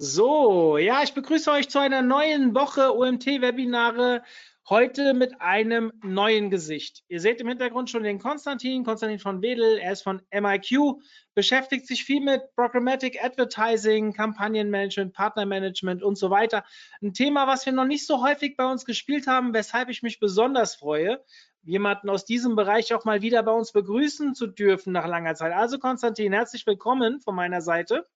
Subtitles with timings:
[0.00, 4.22] So, ja, ich begrüße euch zu einer neuen Woche OMT-Webinare.
[4.68, 7.02] Heute mit einem neuen Gesicht.
[7.08, 9.78] Ihr seht im Hintergrund schon den Konstantin, Konstantin von Wedel.
[9.78, 11.00] Er ist von MIQ,
[11.34, 16.64] beschäftigt sich viel mit Programmatic Advertising, Kampagnenmanagement, Partnermanagement und so weiter.
[17.02, 20.20] Ein Thema, was wir noch nicht so häufig bei uns gespielt haben, weshalb ich mich
[20.20, 21.24] besonders freue,
[21.64, 25.52] jemanden aus diesem Bereich auch mal wieder bei uns begrüßen zu dürfen nach langer Zeit.
[25.52, 28.06] Also Konstantin, herzlich willkommen von meiner Seite.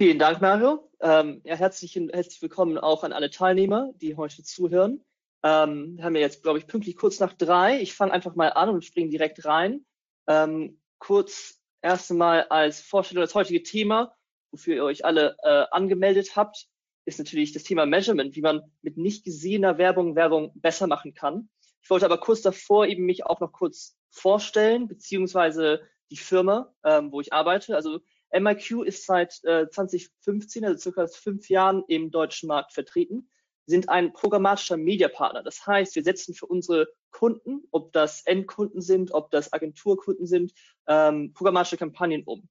[0.00, 0.90] Vielen Dank, Mario.
[1.02, 5.04] Ähm, ja, herzlich, herzlich willkommen auch an alle Teilnehmer, die heute zuhören.
[5.42, 7.78] Ähm, wir haben ja jetzt, glaube ich, pünktlich kurz nach drei.
[7.82, 9.84] Ich fange einfach mal an und springe direkt rein.
[10.26, 14.16] Ähm, kurz erst einmal als Vorstellung das heutige Thema,
[14.52, 16.66] wofür ihr euch alle äh, angemeldet habt,
[17.04, 21.50] ist natürlich das Thema Measurement, wie man mit nicht gesehener Werbung Werbung besser machen kann.
[21.82, 27.12] Ich wollte aber kurz davor eben mich auch noch kurz vorstellen, beziehungsweise die Firma, ähm,
[27.12, 27.76] wo ich arbeite.
[27.76, 28.00] Also
[28.32, 33.28] MIQ ist seit äh, 2015, also circa fünf Jahren im deutschen Markt vertreten,
[33.66, 35.42] sind ein programmatischer Mediapartner.
[35.42, 40.52] Das heißt, wir setzen für unsere Kunden, ob das Endkunden sind, ob das Agenturkunden sind,
[40.86, 42.48] ähm, programmatische Kampagnen um.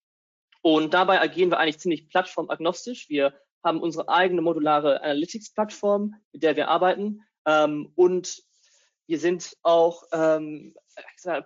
[0.61, 3.09] Und dabei agieren wir eigentlich ziemlich plattformagnostisch.
[3.09, 3.33] Wir
[3.63, 7.21] haben unsere eigene modulare Analytics-Plattform, mit der wir arbeiten.
[7.45, 8.43] Ähm, und
[9.07, 10.75] wir sind auch ähm,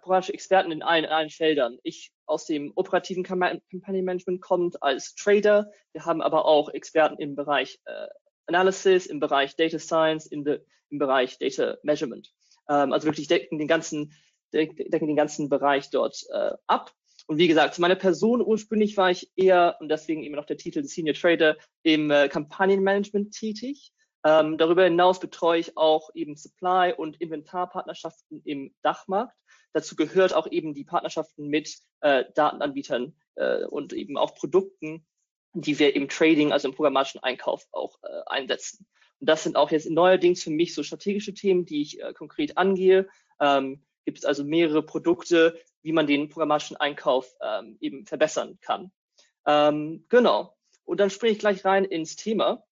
[0.01, 1.77] programmatische Experten in allen, in allen Feldern.
[1.83, 5.71] Ich aus dem operativen Kampagnenmanagement kommt als Trader.
[5.91, 8.07] Wir haben aber auch Experten im Bereich äh,
[8.47, 12.31] Analysis, im Bereich Data Science, de, im Bereich Data Measurement.
[12.69, 14.13] Ähm, also wirklich decken den ganzen,
[14.53, 16.93] decken den ganzen Bereich dort äh, ab.
[17.27, 20.57] Und wie gesagt, zu meiner Person ursprünglich war ich eher, und deswegen eben noch der
[20.57, 23.91] Titel Senior Trader, im äh, Kampagnenmanagement tätig.
[24.25, 29.35] Ähm, darüber hinaus betreue ich auch eben Supply- und Inventarpartnerschaften im Dachmarkt.
[29.73, 35.05] Dazu gehört auch eben die Partnerschaften mit äh, Datenanbietern äh, und eben auch Produkten,
[35.53, 38.87] die wir im Trading, also im programmatischen Einkauf auch äh, einsetzen.
[39.19, 42.57] Und das sind auch jetzt neuerdings für mich so strategische Themen, die ich äh, konkret
[42.57, 43.07] angehe.
[43.39, 48.91] Ähm, gibt es also mehrere Produkte, wie man den programmatischen Einkauf ähm, eben verbessern kann.
[49.45, 50.55] Ähm, genau.
[50.85, 52.63] Und dann springe ich gleich rein ins Thema.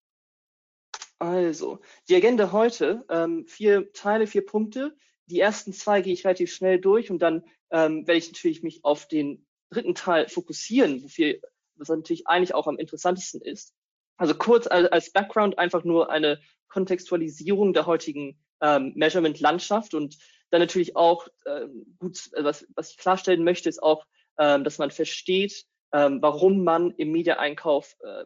[1.22, 4.96] Also, die Agenda heute, ähm, vier Teile, vier Punkte.
[5.28, 8.84] Die ersten zwei gehe ich relativ schnell durch und dann ähm, werde ich natürlich mich
[8.84, 11.36] auf den dritten Teil fokussieren, wofür,
[11.76, 13.76] was natürlich eigentlich auch am interessantesten ist.
[14.18, 20.18] Also kurz als Background einfach nur eine Kontextualisierung der heutigen ähm, Measurement-Landschaft und
[20.50, 24.08] dann natürlich auch ähm, gut, was, was ich klarstellen möchte, ist auch,
[24.40, 28.26] ähm, dass man versteht, ähm, warum man im Media-Einkauf äh,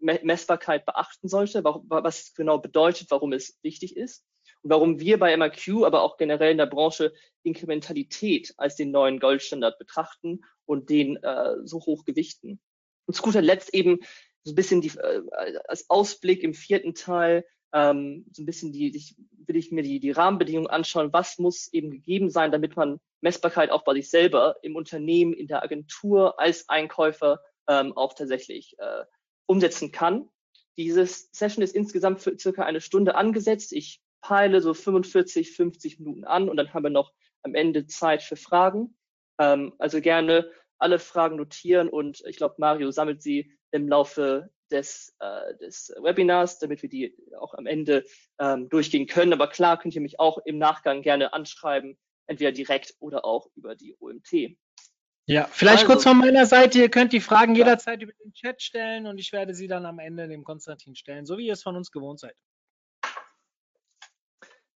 [0.00, 4.24] Messbarkeit beachten sollte, was genau bedeutet, warum es wichtig ist
[4.62, 9.20] und warum wir bei MRQ, aber auch generell in der Branche Inkrementalität als den neuen
[9.20, 12.60] Goldstandard betrachten und den äh, so hoch gewichten.
[13.06, 13.98] Und zu guter Letzt eben
[14.44, 15.22] so ein bisschen die, äh,
[15.66, 19.16] als Ausblick im vierten Teil, ähm, so ein bisschen die, ich,
[19.46, 23.70] will ich mir die, die Rahmenbedingungen anschauen, was muss eben gegeben sein, damit man Messbarkeit
[23.70, 29.04] auch bei sich selber im Unternehmen, in der Agentur, als Einkäufer ähm, auch tatsächlich äh,
[29.48, 30.28] umsetzen kann.
[30.76, 33.72] Dieses Session ist insgesamt für circa eine Stunde angesetzt.
[33.72, 38.22] Ich peile so 45, 50 Minuten an und dann haben wir noch am Ende Zeit
[38.22, 38.96] für Fragen.
[39.38, 45.14] Ähm, also gerne alle Fragen notieren und ich glaube, Mario sammelt sie im Laufe des,
[45.18, 48.04] äh, des Webinars, damit wir die auch am Ende
[48.38, 49.32] ähm, durchgehen können.
[49.32, 53.74] Aber klar könnt ihr mich auch im Nachgang gerne anschreiben, entweder direkt oder auch über
[53.74, 54.56] die OMT.
[55.28, 57.58] Ja, vielleicht also, kurz von meiner Seite, ihr könnt die Fragen ja.
[57.58, 61.26] jederzeit über den Chat stellen und ich werde sie dann am Ende dem Konstantin stellen,
[61.26, 62.34] so wie ihr es von uns gewohnt seid.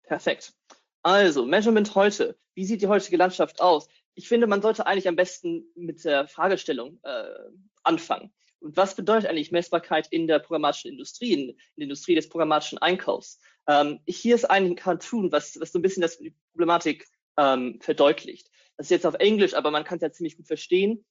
[0.05, 0.55] Perfekt.
[1.03, 2.39] Also, Measurement heute.
[2.55, 3.89] Wie sieht die heutige Landschaft aus?
[4.15, 7.25] Ich finde, man sollte eigentlich am besten mit der Fragestellung äh,
[7.83, 8.33] anfangen.
[8.61, 11.47] Und was bedeutet eigentlich Messbarkeit in der programmatischen Industrie, in,
[11.77, 13.39] der Industrie des programmatischen Einkaufs?
[13.67, 17.07] Ähm, hier ist ein Cartoon, was, was so ein bisschen das, die Problematik
[17.37, 18.51] ähm, verdeutlicht.
[18.79, 21.05] Das ist jetzt auf Englisch, aber man kann es ja ziemlich gut verstehen.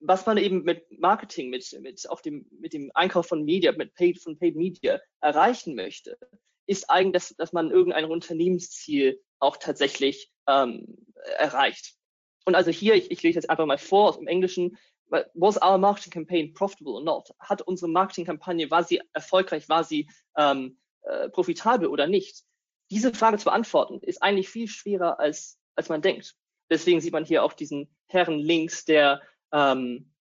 [0.00, 3.94] Was man eben mit Marketing, mit, mit auch dem, mit dem Einkauf von Media, mit
[3.94, 6.18] Paid, von Paid Media erreichen möchte,
[6.66, 11.06] ist eigentlich, dass, dass man irgendein Unternehmensziel auch tatsächlich ähm,
[11.36, 11.94] erreicht.
[12.44, 14.76] Und also hier, ich, ich lese jetzt einfach mal vor aus dem Englischen,
[15.34, 17.30] was our marketing campaign profitable or not?
[17.38, 22.42] Hat unsere Marketingkampagne, war sie erfolgreich, war sie ähm, äh, profitabel oder nicht?
[22.90, 26.36] Diese Frage zu beantworten ist eigentlich viel schwerer als, als man denkt.
[26.70, 29.22] Deswegen sieht man hier auch diesen Herren links, der,
[29.52, 30.12] ähm,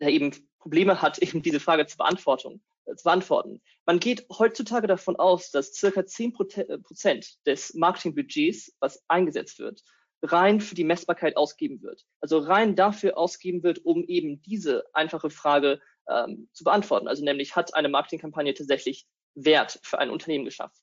[0.00, 3.60] der eben Probleme hat, eben diese Frage zu, Beantwortung, äh, zu beantworten.
[3.86, 9.82] Man geht heutzutage davon aus, dass circa 10 äh, Prozent des Marketingbudgets, was eingesetzt wird,
[10.22, 12.04] rein für die Messbarkeit ausgeben wird.
[12.20, 17.08] Also rein dafür ausgeben wird, um eben diese einfache Frage ähm, zu beantworten.
[17.08, 20.80] Also nämlich, hat eine Marketingkampagne tatsächlich Wert für ein Unternehmen geschaffen?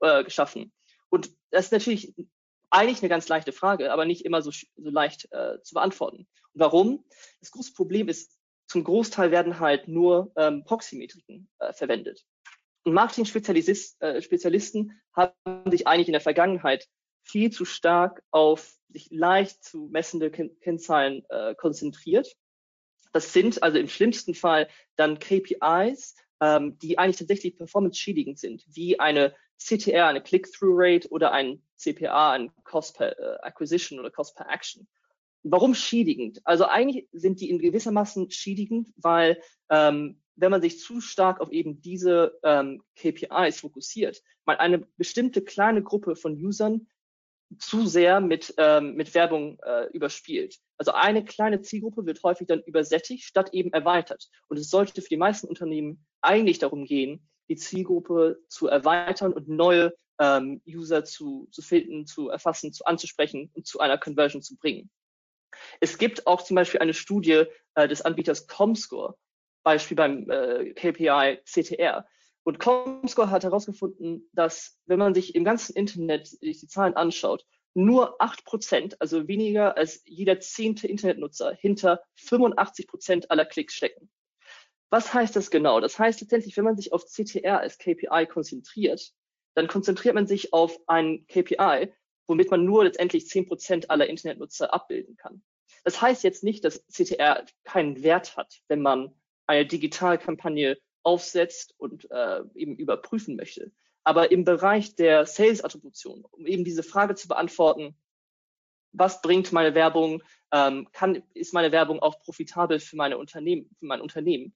[0.00, 0.72] Äh, geschaffen?
[1.08, 2.14] Und das ist natürlich
[2.74, 6.26] eigentlich eine ganz leichte Frage, aber nicht immer so, so leicht äh, zu beantworten.
[6.52, 7.04] Und warum?
[7.40, 12.24] Das große Problem ist, zum Großteil werden halt nur ähm, Proxymetriken äh, verwendet.
[12.84, 16.86] Und Marketing-Spezialisten äh, haben sich eigentlich in der Vergangenheit
[17.22, 22.28] viel zu stark auf sich leicht zu messende Kennzahlen äh, konzentriert.
[23.12, 29.00] Das sind also im schlimmsten Fall dann KPIs, ähm, die eigentlich tatsächlich performance-schädigend sind, wie
[29.00, 34.48] eine CTR, eine Click-Through-Rate oder ein CPA, ein Cost per äh, Acquisition oder Cost per
[34.50, 34.86] Action.
[35.42, 36.40] Warum schädigend?
[36.44, 41.50] Also eigentlich sind die in gewissermaßen schädigend, weil ähm, wenn man sich zu stark auf
[41.50, 46.86] eben diese ähm, KPIs fokussiert, man eine bestimmte kleine Gruppe von Usern
[47.58, 50.58] zu sehr mit, ähm, mit Werbung äh, überspielt.
[50.76, 54.28] Also eine kleine Zielgruppe wird häufig dann übersättigt, statt eben erweitert.
[54.48, 59.48] Und es sollte für die meisten Unternehmen eigentlich darum gehen, die Zielgruppe zu erweitern und
[59.48, 64.56] neue ähm, User zu, zu finden, zu erfassen, zu anzusprechen und zu einer Conversion zu
[64.56, 64.90] bringen.
[65.80, 67.44] Es gibt auch zum Beispiel eine Studie
[67.74, 69.16] äh, des Anbieters Comscore,
[69.62, 72.06] Beispiel beim äh, KPI CTR,
[72.44, 77.44] und Comscore hat herausgefunden, dass wenn man sich im ganzen Internet sich die Zahlen anschaut,
[77.72, 84.10] nur acht Prozent, also weniger als jeder zehnte Internetnutzer, hinter 85 Prozent aller Klicks stecken.
[84.94, 85.80] Was heißt das genau?
[85.80, 89.12] Das heißt letztendlich, wenn man sich auf CTR als KPI konzentriert,
[89.56, 91.92] dann konzentriert man sich auf ein KPI,
[92.28, 95.42] womit man nur letztendlich zehn Prozent aller Internetnutzer abbilden kann.
[95.82, 99.12] Das heißt jetzt nicht, dass CTR keinen Wert hat, wenn man
[99.48, 103.72] eine Digitalkampagne aufsetzt und äh, eben überprüfen möchte.
[104.04, 107.98] Aber im Bereich der Sales-Attribution, um eben diese Frage zu beantworten,
[108.92, 113.86] was bringt meine Werbung, ähm, kann, ist meine Werbung auch profitabel für meine Unternehmen, für
[113.86, 114.54] mein Unternehmen?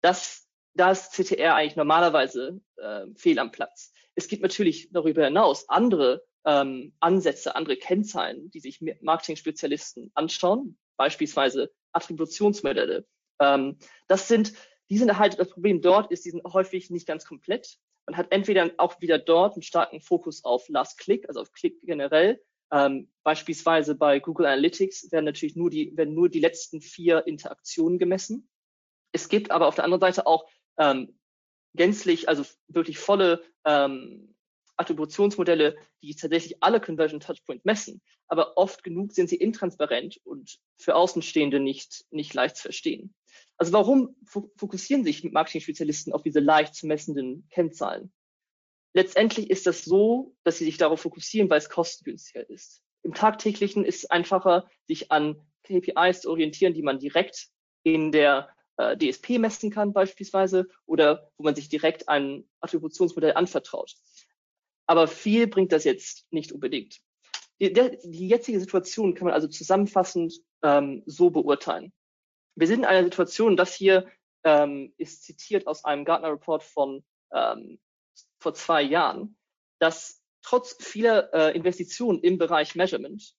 [0.00, 3.92] Das, da ist CTR eigentlich normalerweise äh, fehl am Platz.
[4.14, 11.70] Es gibt natürlich darüber hinaus andere ähm, Ansätze, andere Kennzahlen, die sich Marketing-Spezialisten anschauen, beispielsweise
[11.92, 13.06] Attributionsmodelle.
[13.40, 14.54] Ähm, das sind
[14.90, 17.78] die sind halt, das Problem dort ist, die sind häufig nicht ganz komplett.
[18.06, 21.80] Man hat entweder auch wieder dort einen starken Fokus auf Last Click, also auf Klick
[21.82, 22.42] generell.
[22.72, 27.98] Ähm, beispielsweise bei Google Analytics werden natürlich nur die, werden nur die letzten vier Interaktionen
[27.98, 28.49] gemessen.
[29.12, 30.46] Es gibt aber auf der anderen Seite auch
[30.78, 31.18] ähm,
[31.74, 34.34] gänzlich, also wirklich volle ähm,
[34.76, 38.00] Attributionsmodelle, die tatsächlich alle Conversion Touchpoints messen.
[38.28, 43.14] Aber oft genug sind sie intransparent und für Außenstehende nicht, nicht leicht zu verstehen.
[43.58, 44.16] Also warum
[44.56, 48.12] fokussieren sich Marketing-Spezialisten auf diese leicht zu messenden Kennzahlen?
[48.94, 52.82] Letztendlich ist das so, dass sie sich darauf fokussieren, weil es kostengünstiger ist.
[53.02, 57.48] Im tagtäglichen ist es einfacher, sich an KPIs zu orientieren, die man direkt
[57.82, 58.48] in der
[58.80, 63.94] äh, DSP messen kann beispielsweise oder wo man sich direkt ein Attributionsmodell anvertraut.
[64.86, 67.00] Aber viel bringt das jetzt nicht unbedingt.
[67.60, 71.92] Die, der, die jetzige Situation kann man also zusammenfassend ähm, so beurteilen.
[72.56, 74.10] Wir sind in einer Situation, das hier
[74.44, 77.78] ähm, ist zitiert aus einem Gartner Report von ähm,
[78.38, 79.36] vor zwei Jahren,
[79.78, 83.34] dass trotz vieler äh, Investitionen im Bereich Measurement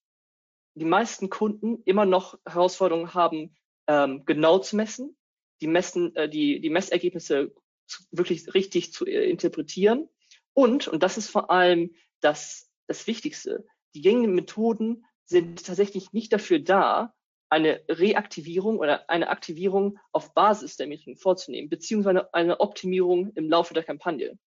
[0.74, 3.54] die meisten Kunden immer noch Herausforderungen haben,
[3.88, 5.16] ähm, genau zu messen,
[5.62, 7.54] die, messen, äh, die, die Messergebnisse
[7.86, 10.08] zu, wirklich richtig zu äh, interpretieren
[10.52, 13.64] und, und das ist vor allem das, das Wichtigste,
[13.94, 17.14] die gängigen Methoden sind tatsächlich nicht dafür da,
[17.48, 23.74] eine Reaktivierung oder eine Aktivierung auf Basis der Metriken vorzunehmen, beziehungsweise eine Optimierung im Laufe
[23.74, 24.38] der Kampagne.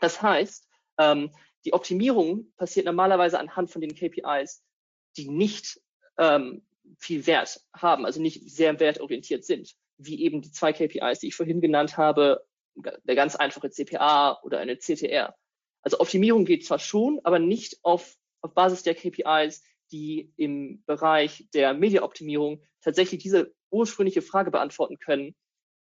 [0.00, 0.68] Das heißt,
[0.98, 1.30] ähm,
[1.64, 4.64] die Optimierung passiert normalerweise anhand von den KPIs,
[5.16, 5.80] die nicht
[6.18, 6.66] ähm,
[6.98, 11.34] viel Wert haben, also nicht sehr wertorientiert sind, wie eben die zwei KPIs, die ich
[11.34, 12.44] vorhin genannt habe,
[12.76, 15.34] der ganz einfache CPA oder eine CTR.
[15.82, 21.48] Also Optimierung geht zwar schon, aber nicht auf, auf Basis der KPIs, die im Bereich
[21.54, 25.34] der Mediaoptimierung tatsächlich diese ursprüngliche Frage beantworten können,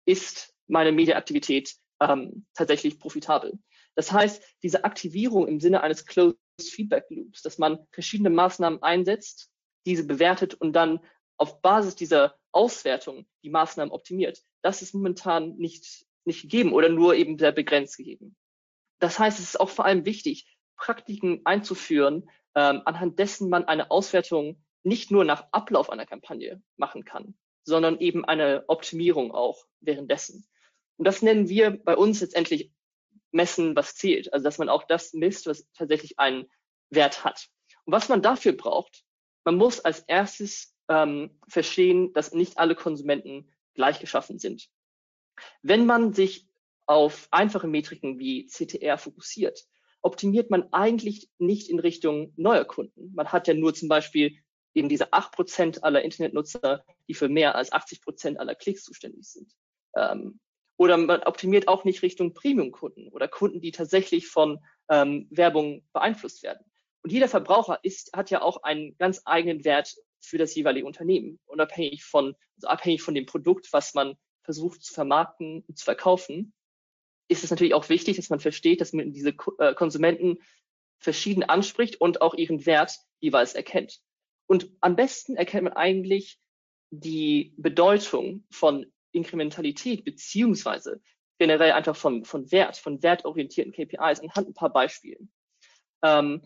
[0.06, 3.58] ist meine Mediaaktivität ähm, tatsächlich profitabel?
[3.94, 9.50] Das heißt, diese Aktivierung im Sinne eines Closed Feedback Loops, dass man verschiedene Maßnahmen einsetzt,
[9.86, 11.00] diese bewertet und dann
[11.36, 14.42] auf Basis dieser Auswertung die Maßnahmen optimiert.
[14.62, 18.36] Das ist momentan nicht, nicht gegeben oder nur eben sehr begrenzt gegeben.
[18.98, 20.46] Das heißt, es ist auch vor allem wichtig,
[20.76, 27.04] Praktiken einzuführen, ähm, anhand dessen man eine Auswertung nicht nur nach Ablauf einer Kampagne machen
[27.04, 27.34] kann,
[27.64, 30.46] sondern eben eine Optimierung auch währenddessen.
[30.96, 32.72] Und das nennen wir bei uns letztendlich
[33.32, 34.32] messen, was zählt.
[34.32, 36.46] Also dass man auch das misst, was tatsächlich einen
[36.90, 37.48] Wert hat.
[37.84, 39.04] Und was man dafür braucht,
[39.44, 44.68] man muss als erstes ähm, verstehen, dass nicht alle Konsumenten gleich geschaffen sind.
[45.62, 46.46] Wenn man sich
[46.86, 49.66] auf einfache Metriken wie CTR fokussiert,
[50.02, 53.12] optimiert man eigentlich nicht in Richtung neuer Kunden.
[53.14, 54.36] Man hat ja nur zum Beispiel
[54.74, 59.26] eben diese acht Prozent aller Internetnutzer, die für mehr als 80 Prozent aller Klicks zuständig
[59.26, 59.52] sind.
[59.96, 60.40] Ähm,
[60.76, 64.58] oder man optimiert auch nicht Richtung Premium-Kunden oder Kunden, die tatsächlich von
[64.90, 66.64] ähm, Werbung beeinflusst werden.
[67.02, 71.38] Und jeder Verbraucher ist, hat ja auch einen ganz eigenen Wert für das jeweilige Unternehmen,
[71.46, 76.52] unabhängig von, also abhängig von dem Produkt, was man versucht zu vermarkten und zu verkaufen,
[77.28, 80.38] ist es natürlich auch wichtig, dass man versteht, dass man diese äh, Konsumenten
[80.98, 84.00] verschieden anspricht und auch ihren Wert jeweils erkennt.
[84.46, 86.38] Und am besten erkennt man eigentlich
[86.90, 91.00] die Bedeutung von Inkrementalität beziehungsweise
[91.38, 95.32] generell einfach von, von Wert, von wertorientierten KPIs anhand ein paar Beispielen.
[96.02, 96.42] Ähm,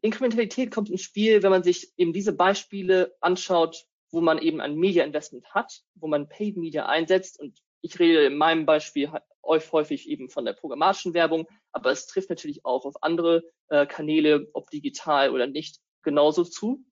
[0.00, 4.76] Inkrementalität kommt ins Spiel, wenn man sich eben diese Beispiele anschaut, wo man eben ein
[4.76, 7.40] Media Investment hat, wo man Paid Media einsetzt.
[7.40, 9.10] Und ich rede in meinem Beispiel
[9.44, 14.48] häufig eben von der programmatischen Werbung, aber es trifft natürlich auch auf andere äh, Kanäle,
[14.52, 16.84] ob digital oder nicht, genauso zu.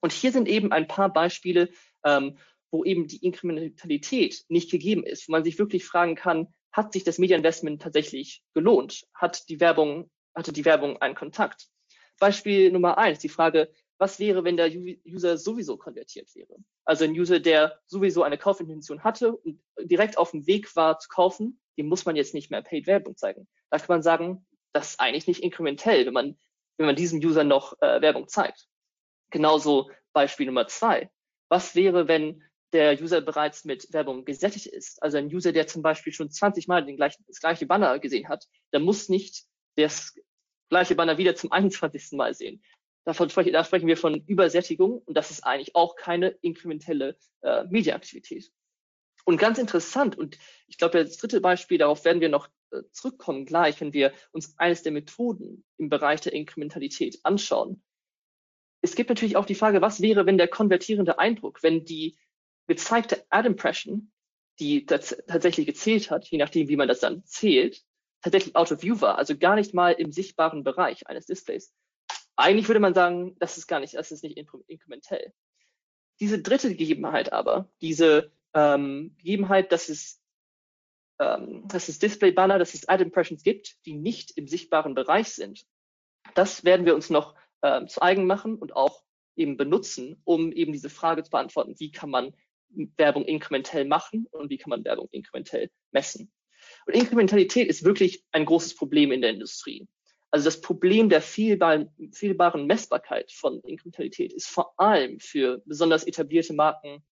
[0.00, 1.70] Und hier sind eben ein paar Beispiele,
[2.04, 2.38] ähm,
[2.70, 7.04] wo eben die Inkrementalität nicht gegeben ist, wo man sich wirklich fragen kann, hat sich
[7.04, 9.06] das Media Investment tatsächlich gelohnt?
[9.14, 11.68] Hat die Werbung, hatte die Werbung einen Kontakt?
[12.18, 14.70] Beispiel Nummer eins, die Frage, was wäre, wenn der
[15.06, 16.56] User sowieso konvertiert wäre?
[16.84, 21.08] Also ein User, der sowieso eine Kaufintention hatte und direkt auf dem Weg war zu
[21.08, 23.48] kaufen, dem muss man jetzt nicht mehr Paid Werbung zeigen.
[23.70, 26.38] Da kann man sagen, das ist eigentlich nicht inkrementell, wenn man,
[26.76, 28.66] wenn man diesem User noch äh, Werbung zeigt.
[29.30, 31.10] Genauso Beispiel Nummer zwei.
[31.48, 32.42] Was wäre, wenn
[32.72, 35.02] der User bereits mit Werbung gesättigt ist?
[35.02, 38.28] Also ein User, der zum Beispiel schon 20 Mal den gleichen, das gleiche Banner gesehen
[38.28, 39.44] hat, der muss nicht
[39.76, 40.14] das
[40.68, 42.12] gleiche Banner wieder zum 21.
[42.12, 42.62] Mal sehen.
[43.04, 47.64] Davon sprechen, da sprechen wir von Übersättigung und das ist eigentlich auch keine inkrementelle äh,
[47.64, 48.50] Mediaaktivität.
[49.24, 53.44] Und ganz interessant, und ich glaube, das dritte Beispiel, darauf werden wir noch äh, zurückkommen
[53.46, 57.82] gleich, wenn wir uns eines der Methoden im Bereich der Inkrementalität anschauen.
[58.82, 62.18] Es gibt natürlich auch die Frage, was wäre, wenn der konvertierende Eindruck, wenn die
[62.66, 64.10] gezeigte Ad-Impression,
[64.58, 67.84] die tatsächlich gezählt hat, je nachdem, wie man das dann zählt,
[68.26, 71.72] tatsächlich out of view war, also gar nicht mal im sichtbaren Bereich eines Displays.
[72.34, 75.32] Eigentlich würde man sagen, das ist gar nicht, das ist nicht inkrementell.
[76.18, 80.20] Diese dritte Gegebenheit aber, diese ähm, Gegebenheit, dass es,
[81.20, 85.64] ähm, dass es Display-Banner, dass es Ad-Impressions gibt, die nicht im sichtbaren Bereich sind,
[86.34, 89.04] das werden wir uns noch ähm, zu eigen machen und auch
[89.36, 92.34] eben benutzen, um eben diese Frage zu beantworten, wie kann man
[92.96, 96.32] Werbung inkrementell machen und wie kann man Werbung inkrementell messen.
[96.86, 99.86] Und Inkrementalität ist wirklich ein großes Problem in der Industrie.
[100.30, 106.52] Also das Problem der fehlbaren, fehlbaren Messbarkeit von Inkrementalität ist vor allem für besonders etablierte
[106.52, 107.04] Marken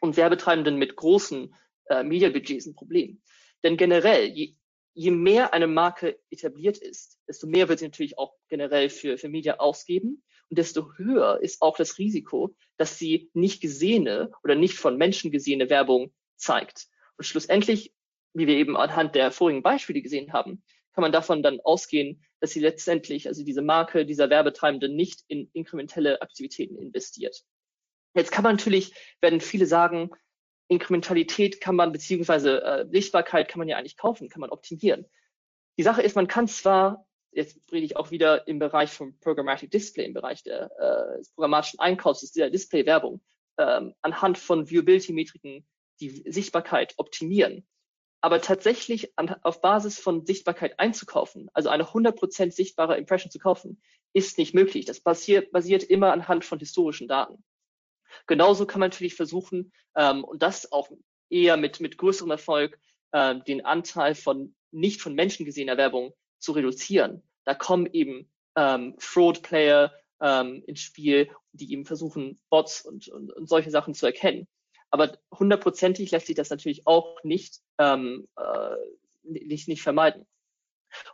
[0.00, 1.54] und Werbetreibenden mit großen
[1.88, 3.20] äh, Mediabudgets ein Problem.
[3.62, 4.54] Denn generell, je,
[4.94, 9.28] je mehr eine Marke etabliert ist, desto mehr wird sie natürlich auch generell für, für
[9.28, 14.74] Media ausgeben und desto höher ist auch das Risiko, dass sie nicht gesehene oder nicht
[14.74, 16.88] von Menschen gesehene Werbung zeigt.
[17.16, 17.92] Und schlussendlich,
[18.34, 22.50] wie wir eben anhand der vorigen Beispiele gesehen haben, kann man davon dann ausgehen, dass
[22.50, 27.44] sie letztendlich, also diese Marke, dieser Werbetreibende nicht in inkrementelle Aktivitäten investiert.
[28.14, 30.10] Jetzt kann man natürlich, werden viele sagen,
[30.68, 35.06] Inkrementalität kann man, beziehungsweise äh, Sichtbarkeit kann man ja eigentlich kaufen, kann man optimieren.
[35.78, 39.70] Die Sache ist, man kann zwar, jetzt rede ich auch wieder im Bereich vom Programmatic
[39.70, 43.20] Display, im Bereich der, äh, des programmatischen Einkaufs, der Display-Werbung,
[43.58, 45.66] ähm, anhand von Viewability-Metriken
[46.00, 47.66] die Sichtbarkeit optimieren.
[48.20, 53.80] Aber tatsächlich an, auf Basis von Sichtbarkeit einzukaufen, also eine 100% sichtbare Impression zu kaufen,
[54.12, 54.84] ist nicht möglich.
[54.84, 57.42] Das basiert, basiert immer anhand von historischen Daten.
[58.26, 60.90] Genauso kann man natürlich versuchen, ähm, und das auch
[61.30, 62.78] eher mit, mit größerem Erfolg,
[63.12, 67.22] äh, den Anteil von nicht von Menschen gesehener Werbung zu reduzieren.
[67.44, 73.48] Da kommen eben ähm, Fraud-Player ähm, ins Spiel, die eben versuchen, Bots und, und, und
[73.48, 74.46] solche Sachen zu erkennen.
[74.90, 78.76] Aber hundertprozentig lässt sich das natürlich auch nicht, ähm, äh,
[79.22, 80.22] nicht, nicht vermeiden.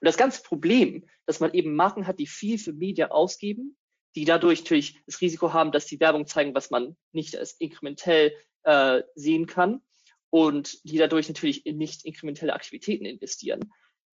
[0.00, 3.76] Und das ganze Problem, dass man eben Marken hat, die viel für Media ausgeben,
[4.14, 8.32] die dadurch natürlich das Risiko haben, dass die Werbung zeigen, was man nicht als inkrementell
[8.62, 9.82] äh, sehen kann
[10.30, 13.72] und die dadurch natürlich in nicht inkrementelle Aktivitäten investieren,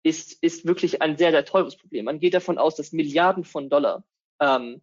[0.03, 2.05] ist, ist wirklich ein sehr, sehr teures Problem.
[2.05, 4.05] Man geht davon aus, dass Milliarden von Dollar
[4.39, 4.81] ähm,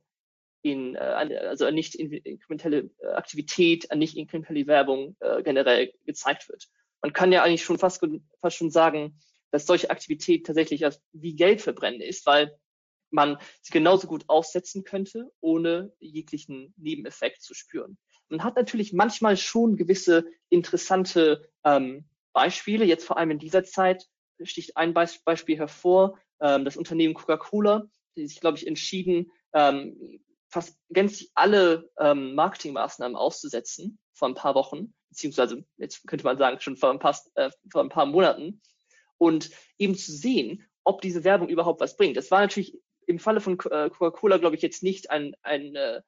[0.65, 6.69] in, äh, also nicht inkrementelle äh, Aktivität, nicht inkrementelle Werbung äh, generell gezeigt wird.
[7.03, 8.05] Man kann ja eigentlich schon fast,
[8.41, 12.59] fast schon sagen, dass solche Aktivität tatsächlich wie Geld verbrennen ist, weil
[13.11, 17.99] man sie genauso gut aussetzen könnte, ohne jeglichen Nebeneffekt zu spüren.
[18.31, 24.09] Man hat natürlich manchmal schon gewisse interessante ähm, Beispiele, jetzt vor allem in dieser Zeit
[24.43, 30.21] sticht ein Beispiel hervor, ähm, das Unternehmen Coca-Cola, die sich, glaube ich, entschieden, ähm,
[30.55, 36.61] fast gänzlich alle ähm, Marketingmaßnahmen auszusetzen vor ein paar Wochen, beziehungsweise jetzt könnte man sagen
[36.61, 38.63] schon vor ein paar, äh, vor ein paar Monaten
[39.19, 42.17] und eben zu sehen, ob diese Werbung überhaupt was bringt.
[42.17, 46.01] Das war natürlich im Falle von äh, Coca-Cola, glaube ich, jetzt nicht ein, ein, äh,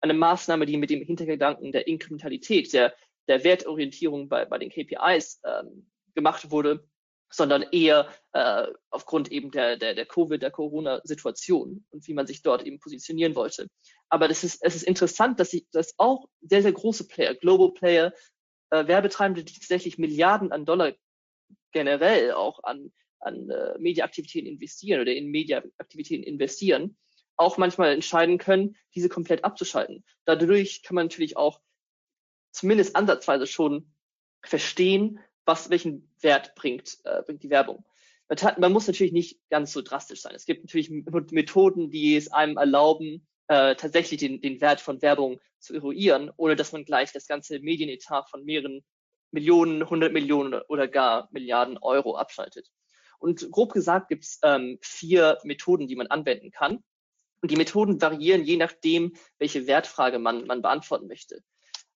[0.00, 2.94] eine Maßnahme, die mit dem Hintergedanken der Inkrementalität, der,
[3.28, 6.88] der Wertorientierung bei, bei den KPIs ähm, gemacht wurde,
[7.30, 12.42] sondern eher äh, aufgrund eben der, der, der Covid, der Corona-Situation und wie man sich
[12.42, 13.68] dort eben positionieren wollte.
[14.08, 17.72] Aber das ist, es ist interessant, dass sich dass auch sehr, sehr große Player, Global
[17.72, 18.12] Player,
[18.70, 20.92] äh, Werbetreibende, die tatsächlich Milliarden an Dollar
[21.72, 26.96] generell auch an an äh, Mediaaktivitäten investieren oder in Mediaaktivitäten investieren,
[27.36, 30.04] auch manchmal entscheiden können, diese komplett abzuschalten.
[30.24, 31.60] Dadurch kann man natürlich auch
[32.52, 33.92] zumindest ansatzweise schon
[34.42, 35.20] verstehen,
[35.50, 37.84] was welchen Wert bringt, äh, bringt die Werbung.
[38.58, 40.36] Man muss natürlich nicht ganz so drastisch sein.
[40.36, 40.88] Es gibt natürlich
[41.32, 46.54] Methoden, die es einem erlauben, äh, tatsächlich den, den Wert von Werbung zu eruieren, ohne
[46.54, 48.84] dass man gleich das ganze Medienetat von mehreren
[49.32, 52.70] Millionen, hundert Millionen oder gar Milliarden Euro abschaltet.
[53.18, 56.84] Und grob gesagt gibt es ähm, vier Methoden, die man anwenden kann.
[57.42, 61.42] Und die Methoden variieren je nachdem, welche Wertfrage man, man beantworten möchte.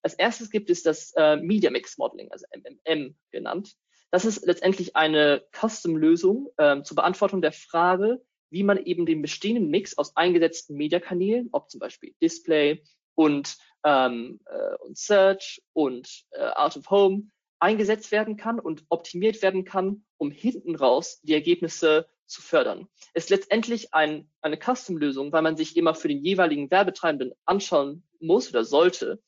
[0.04, 3.74] Als erstes gibt es das äh, Media Mix Modeling, also MMM genannt.
[4.10, 9.70] Das ist letztendlich eine Custom-Lösung ähm, zur Beantwortung der Frage, wie man eben den bestehenden
[9.70, 16.50] Mix aus eingesetzten Mediakanälen, ob zum Beispiel Display und, ähm, äh, und Search und äh,
[16.50, 22.06] Out of Home, eingesetzt werden kann und optimiert werden kann, um hinten raus die Ergebnisse
[22.26, 22.88] zu fördern.
[23.14, 28.50] Ist letztendlich ein, eine Custom-Lösung, weil man sich immer für den jeweiligen Werbetreibenden anschauen muss
[28.50, 29.22] oder sollte,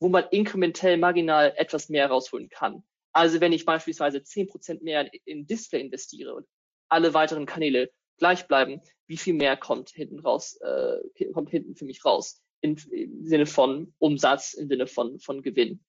[0.00, 2.82] wo man inkrementell marginal etwas mehr rausholen kann.
[3.12, 6.46] Also wenn ich beispielsweise 10% mehr in Display investiere und
[6.88, 11.84] alle weiteren Kanäle gleich bleiben, wie viel mehr kommt hinten raus, äh, kommt hinten für
[11.84, 15.84] mich raus im, im Sinne von Umsatz, im Sinne von, von Gewinn.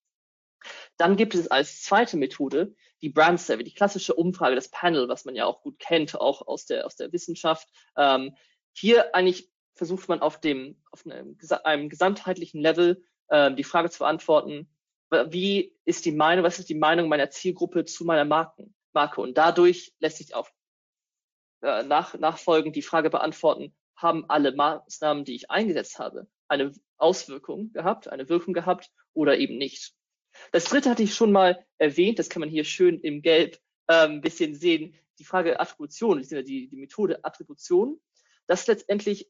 [0.97, 5.26] Dann gibt es als zweite Methode die Brand Survey, die klassische Umfrage, das Panel, was
[5.26, 7.67] man ja auch gut kennt, auch aus der, aus der Wissenschaft.
[7.97, 8.36] Ähm,
[8.74, 14.00] hier eigentlich versucht man auf dem, auf einem, einem gesamtheitlichen Level ähm, die Frage zu
[14.00, 14.70] beantworten,
[15.30, 19.20] wie ist die Meinung, was ist die Meinung meiner Zielgruppe zu meiner Marken, Marke?
[19.20, 20.50] Und dadurch lässt sich auch
[21.62, 27.74] äh, nach, nachfolgend die Frage beantworten, haben alle Maßnahmen, die ich eingesetzt habe, eine Auswirkung
[27.74, 29.94] gehabt, eine Wirkung gehabt oder eben nicht.
[30.52, 34.08] Das dritte hatte ich schon mal erwähnt, das kann man hier schön im Gelb äh,
[34.08, 38.00] ein bisschen sehen, die Frage Attribution, die, die Methode Attribution,
[38.48, 39.30] das letztendlich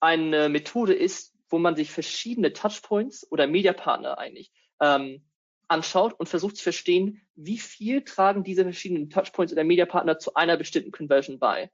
[0.00, 5.22] eine Methode ist, wo man sich verschiedene Touchpoints oder Mediapartner eigentlich ähm,
[5.68, 10.56] anschaut und versucht zu verstehen, wie viel tragen diese verschiedenen Touchpoints oder Mediapartner zu einer
[10.56, 11.70] bestimmten Conversion bei.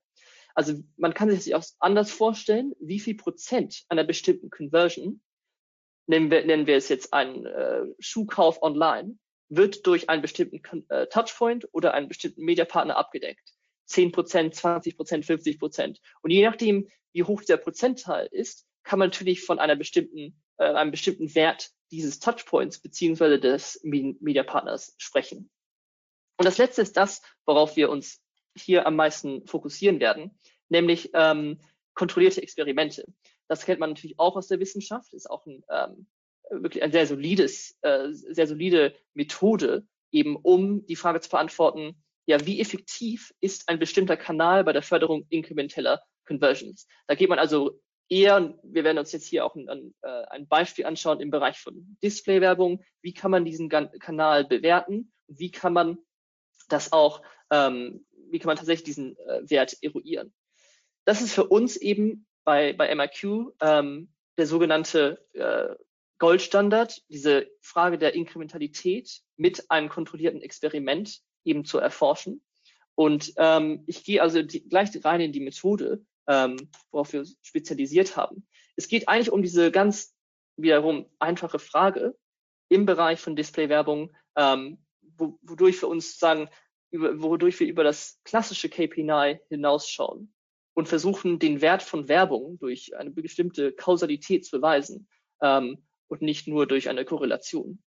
[0.55, 5.23] Also man kann sich das auch anders vorstellen, wie viel Prozent einer bestimmten Conversion
[6.07, 9.17] nennen wir, nennen wir es jetzt einen äh, Schuhkauf online,
[9.49, 13.55] wird durch einen bestimmten äh, Touchpoint oder einen bestimmten Mediapartner abgedeckt.
[13.87, 16.01] 10 Prozent, 20 Prozent, 50 Prozent.
[16.21, 20.65] Und je nachdem, wie hoch der Prozentteil ist, kann man natürlich von einer bestimmten, äh,
[20.65, 25.49] einem bestimmten Wert dieses Touchpoints beziehungsweise des Mediapartners sprechen.
[26.37, 28.21] Und das letzte ist das, worauf wir uns
[28.57, 30.37] hier am meisten fokussieren werden,
[30.71, 31.61] nämlich ähm,
[31.95, 33.05] kontrollierte Experimente.
[33.47, 36.09] Das kennt man natürlich auch aus der Wissenschaft, ist auch ein, ähm,
[36.51, 42.45] wirklich ein sehr solides, äh, sehr solide Methode, eben um die Frage zu beantworten, ja,
[42.45, 46.89] wie effektiv ist ein bestimmter Kanal bei der Förderung inkrementeller Conversions?
[47.07, 50.49] Da geht man also eher, wir werden uns jetzt hier auch ein, ein, äh, ein
[50.49, 52.85] Beispiel anschauen im Bereich von Display-Werbung.
[53.01, 55.13] Wie kann man diesen Kanal bewerten?
[55.29, 55.99] Wie kann man
[56.69, 60.35] das auch, ähm, wie kann man tatsächlich diesen äh, Wert eruieren?
[61.05, 65.75] Das ist für uns eben bei, bei MIQ ähm, der sogenannte äh,
[66.19, 72.43] Goldstandard, diese Frage der Inkrementalität mit einem kontrollierten Experiment eben zu erforschen.
[72.95, 78.17] Und ähm, ich gehe also die, gleich rein in die Methode, ähm, worauf wir spezialisiert
[78.17, 78.47] haben.
[78.77, 80.15] Es geht eigentlich um diese ganz
[80.57, 82.17] wiederum einfache Frage,
[82.69, 84.79] im Bereich von Display-Werbung, ähm,
[85.17, 86.49] wo, wodurch wir uns sagen,
[86.93, 90.33] über, wodurch wir über das klassische KPI hinausschauen
[90.75, 95.09] und versuchen, den Wert von Werbung durch eine bestimmte Kausalität zu beweisen
[95.43, 97.83] ähm, und nicht nur durch eine Korrelation.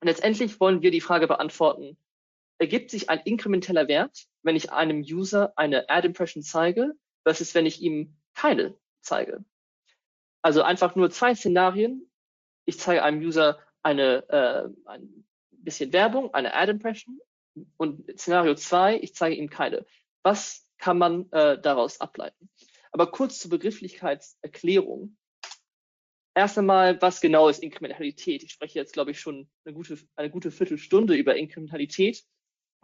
[0.00, 1.96] Und letztendlich wollen wir die Frage beantworten,
[2.58, 6.92] ergibt sich ein inkrementeller Wert, wenn ich einem User eine Ad-Impression zeige,
[7.28, 9.44] versus wenn ich ihm keine zeige.
[10.40, 12.10] Also einfach nur zwei Szenarien.
[12.64, 17.20] Ich zeige einem User eine, äh, ein bisschen Werbung, eine Ad-Impression
[17.76, 19.84] und Szenario zwei, ich zeige ihm keine.
[20.22, 22.48] Was kann man äh, daraus ableiten?
[22.92, 25.18] Aber kurz zur Begrifflichkeitserklärung.
[26.34, 28.42] Erst einmal, was genau ist Inkrementalität?
[28.42, 32.24] Ich spreche jetzt, glaube ich, schon eine gute, eine gute Viertelstunde über Inkrementalität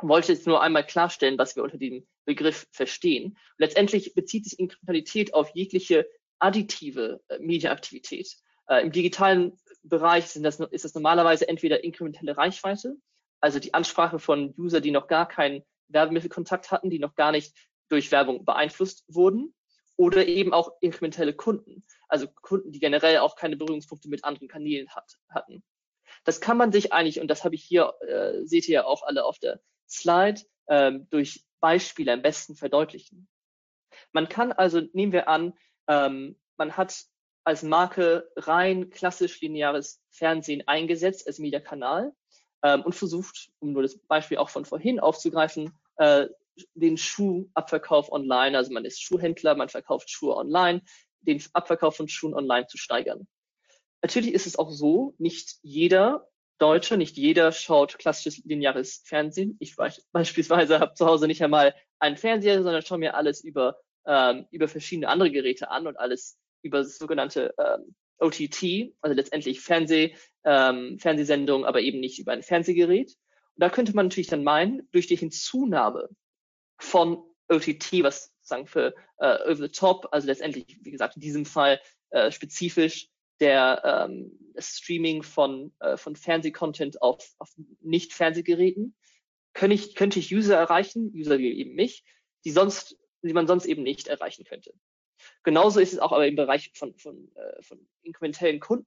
[0.01, 3.33] wollte jetzt nur einmal klarstellen, was wir unter dem Begriff verstehen.
[3.33, 8.37] Und letztendlich bezieht sich Inkrementalität auf jegliche additive äh, Mediaaktivität.
[8.69, 12.97] Äh, Im digitalen Bereich das, ist das normalerweise entweder inkrementelle Reichweite,
[13.41, 17.55] also die Ansprache von User, die noch gar keinen Werbemittelkontakt hatten, die noch gar nicht
[17.91, 19.55] durch Werbung beeinflusst wurden,
[19.97, 24.89] oder eben auch inkrementelle Kunden, also Kunden, die generell auch keine Berührungspunkte mit anderen Kanälen
[24.89, 25.63] hat, hatten.
[26.25, 29.03] Das kann man sich eigentlich, und das habe ich hier, äh, seht ihr ja auch
[29.03, 29.61] alle auf der
[29.95, 33.29] Slide, ähm, durch Beispiele am besten verdeutlichen.
[34.13, 35.55] Man kann also, nehmen wir an,
[35.89, 37.05] ähm, man hat
[37.45, 42.13] als Marke rein klassisch lineares Fernsehen eingesetzt als Mediakanal
[42.63, 46.27] ähm, und versucht, um nur das Beispiel auch von vorhin aufzugreifen, äh,
[46.75, 50.83] den Schuhabverkauf online, also man ist Schuhhändler, man verkauft Schuhe online,
[51.21, 53.27] den Abverkauf von Schuhen online zu steigern.
[54.03, 59.57] Natürlich ist es auch so, nicht jeder Deutsche, nicht jeder schaut klassisches lineares Fernsehen.
[59.61, 59.77] Ich
[60.13, 64.69] beispielsweise habe zu Hause nicht einmal einen Fernseher, sondern schaue mir alles über, ähm, über
[64.69, 70.15] verschiedene andere Geräte an und alles über sogenannte ähm, OTT, also letztendlich Fernseh,
[70.45, 73.11] ähm, Fernsehsendung, aber eben nicht über ein Fernsehgerät.
[73.11, 76.09] Und da könnte man natürlich dann meinen, durch die Hinzunahme
[76.79, 81.45] von OTT, was sagen für äh, over the top, also letztendlich, wie gesagt, in diesem
[81.45, 83.09] Fall äh, spezifisch
[83.41, 88.95] der ähm, Streaming von, äh, von Fernsehcontent auf, auf Nicht-Fernsehgeräten,
[89.53, 92.05] könnte ich, könnte ich User erreichen, User wie eben mich,
[92.45, 94.73] die sonst, die man sonst eben nicht erreichen könnte.
[95.43, 98.87] Genauso ist es auch aber im Bereich von, von, äh, von inkrementellen Kunden.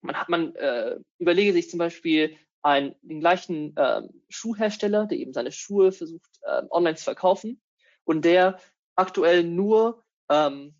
[0.00, 5.32] Man hat, man äh, überlege sich zum Beispiel einen, den gleichen ähm, Schuhhersteller, der eben
[5.32, 7.60] seine Schuhe versucht ähm, online zu verkaufen
[8.04, 8.58] und der
[8.94, 10.74] aktuell nur ähm,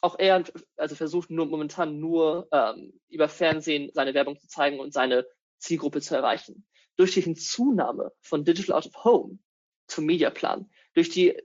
[0.00, 0.44] auch er
[0.76, 5.26] also versucht nur momentan nur ähm, über Fernsehen seine Werbung zu zeigen und seine
[5.58, 6.66] Zielgruppe zu erreichen.
[6.96, 9.38] Durch die Hinzunahme von Digital Out of Home
[9.86, 11.36] zum Mediaplan, durch die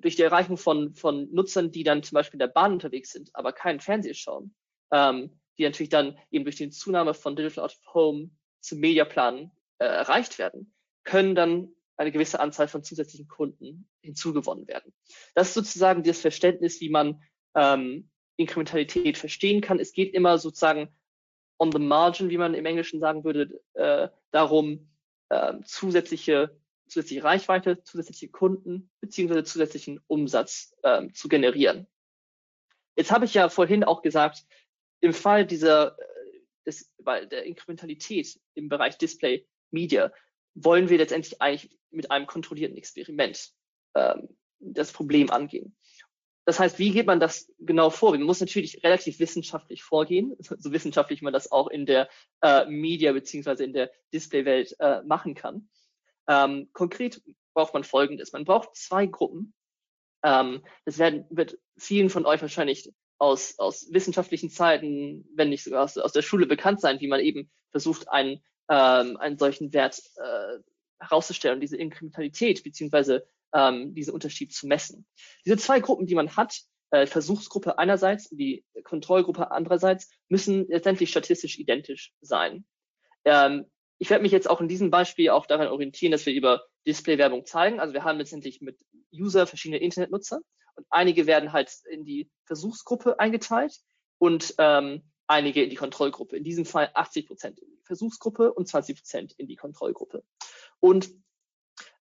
[0.00, 3.30] durch die Erreichung von, von Nutzern, die dann zum Beispiel in der Bahn unterwegs sind,
[3.34, 4.54] aber keinen Fernseher schauen,
[4.92, 9.50] ähm, die natürlich dann eben durch die Zunahme von Digital Out of Home zum Mediaplan
[9.78, 10.72] äh, erreicht werden,
[11.04, 14.92] können dann eine gewisse Anzahl von zusätzlichen Kunden hinzugewonnen werden.
[15.34, 17.22] Das ist sozusagen das Verständnis, wie man
[17.54, 19.80] ähm, Inkrementalität verstehen kann.
[19.80, 20.88] Es geht immer sozusagen
[21.58, 24.90] on the margin, wie man im Englischen sagen würde, äh, darum,
[25.28, 26.60] äh, zusätzliche
[26.90, 31.86] zusätzliche Reichweite, zusätzliche Kunden beziehungsweise zusätzlichen Umsatz ähm, zu generieren.
[32.96, 34.44] Jetzt habe ich ja vorhin auch gesagt,
[35.00, 40.12] im Fall dieser äh, des, der Inkrementalität im Bereich Display Media
[40.54, 43.52] wollen wir letztendlich eigentlich mit einem kontrollierten Experiment
[43.94, 45.76] ähm, das Problem angehen.
[46.44, 48.12] Das heißt, wie geht man das genau vor?
[48.12, 52.08] Man muss natürlich relativ wissenschaftlich vorgehen, so wissenschaftlich man das auch in der
[52.42, 55.68] äh, Media beziehungsweise in der Display-Welt äh, machen kann.
[56.28, 57.22] Ähm, konkret
[57.54, 58.32] braucht man Folgendes.
[58.32, 59.54] Man braucht zwei Gruppen.
[60.22, 65.84] Ähm, das werden, wird vielen von euch wahrscheinlich aus, aus wissenschaftlichen Zeiten, wenn nicht sogar
[65.84, 70.00] aus, aus der Schule bekannt sein, wie man eben versucht, einen, ähm, einen solchen Wert
[70.16, 70.58] äh,
[70.98, 75.06] herauszustellen und diese Inkrementalität beziehungsweise ähm, diesen Unterschied zu messen.
[75.44, 76.60] Diese zwei Gruppen, die man hat,
[76.90, 82.64] äh, Versuchsgruppe einerseits, die Kontrollgruppe andererseits, müssen letztendlich statistisch identisch sein.
[83.24, 83.66] Ähm,
[83.98, 87.44] ich werde mich jetzt auch in diesem Beispiel auch daran orientieren, dass wir über Display-Werbung
[87.44, 87.80] zeigen.
[87.80, 88.78] Also wir haben letztendlich mit
[89.12, 90.40] User verschiedene Internetnutzer
[90.74, 93.76] und einige werden halt in die Versuchsgruppe eingeteilt
[94.18, 96.36] und ähm, einige in die Kontrollgruppe.
[96.36, 100.24] In diesem Fall 80 Prozent in die Versuchsgruppe und 20 Prozent in die Kontrollgruppe.
[100.80, 101.10] Und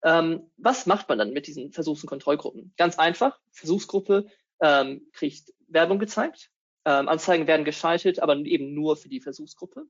[0.03, 2.73] ähm, was macht man dann mit diesen Versuchs- und Kontrollgruppen?
[2.77, 3.39] Ganz einfach.
[3.51, 4.27] Versuchsgruppe
[4.61, 6.51] ähm, kriegt Werbung gezeigt.
[6.85, 9.85] Ähm, Anzeigen werden geschaltet, aber eben nur für die Versuchsgruppe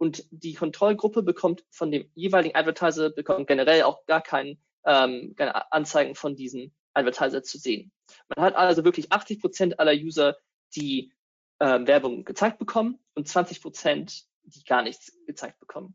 [0.00, 5.70] und die Kontrollgruppe bekommt von dem jeweiligen Advertiser bekommt generell auch gar keinen ähm, keine
[5.72, 7.92] Anzeigen von diesem Advertiser zu sehen.
[8.34, 10.38] Man hat also wirklich 80 Prozent aller User,
[10.74, 11.12] die
[11.58, 15.94] äh, Werbung gezeigt bekommen und 20 Prozent, die gar nichts gezeigt bekommen.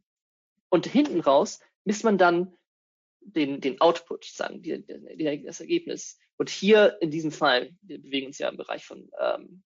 [0.69, 2.53] Und hinten raus misst man dann
[3.25, 6.19] den, den Output, sagen, die, die, das Ergebnis.
[6.37, 9.63] Und hier in diesem Fall, wir bewegen uns ja im Bereich von, ähm,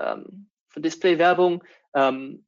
[0.00, 1.62] ähm, von Display-Werbung,
[1.94, 2.46] ähm,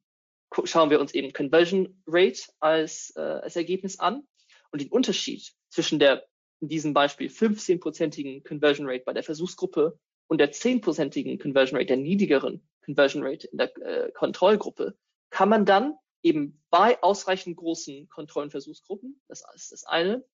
[0.63, 4.25] schauen wir uns eben Conversion Rate als, äh, als Ergebnis an
[4.71, 6.25] und den Unterschied zwischen der
[6.61, 11.97] in diesem Beispiel 15-prozentigen Conversion Rate bei der Versuchsgruppe und der 10-prozentigen Conversion Rate, der
[11.97, 14.97] niedrigeren Conversion Rate in der äh, Kontrollgruppe,
[15.29, 20.25] kann man dann eben bei ausreichend großen Kontroll- und Versuchsgruppen, das ist das eine,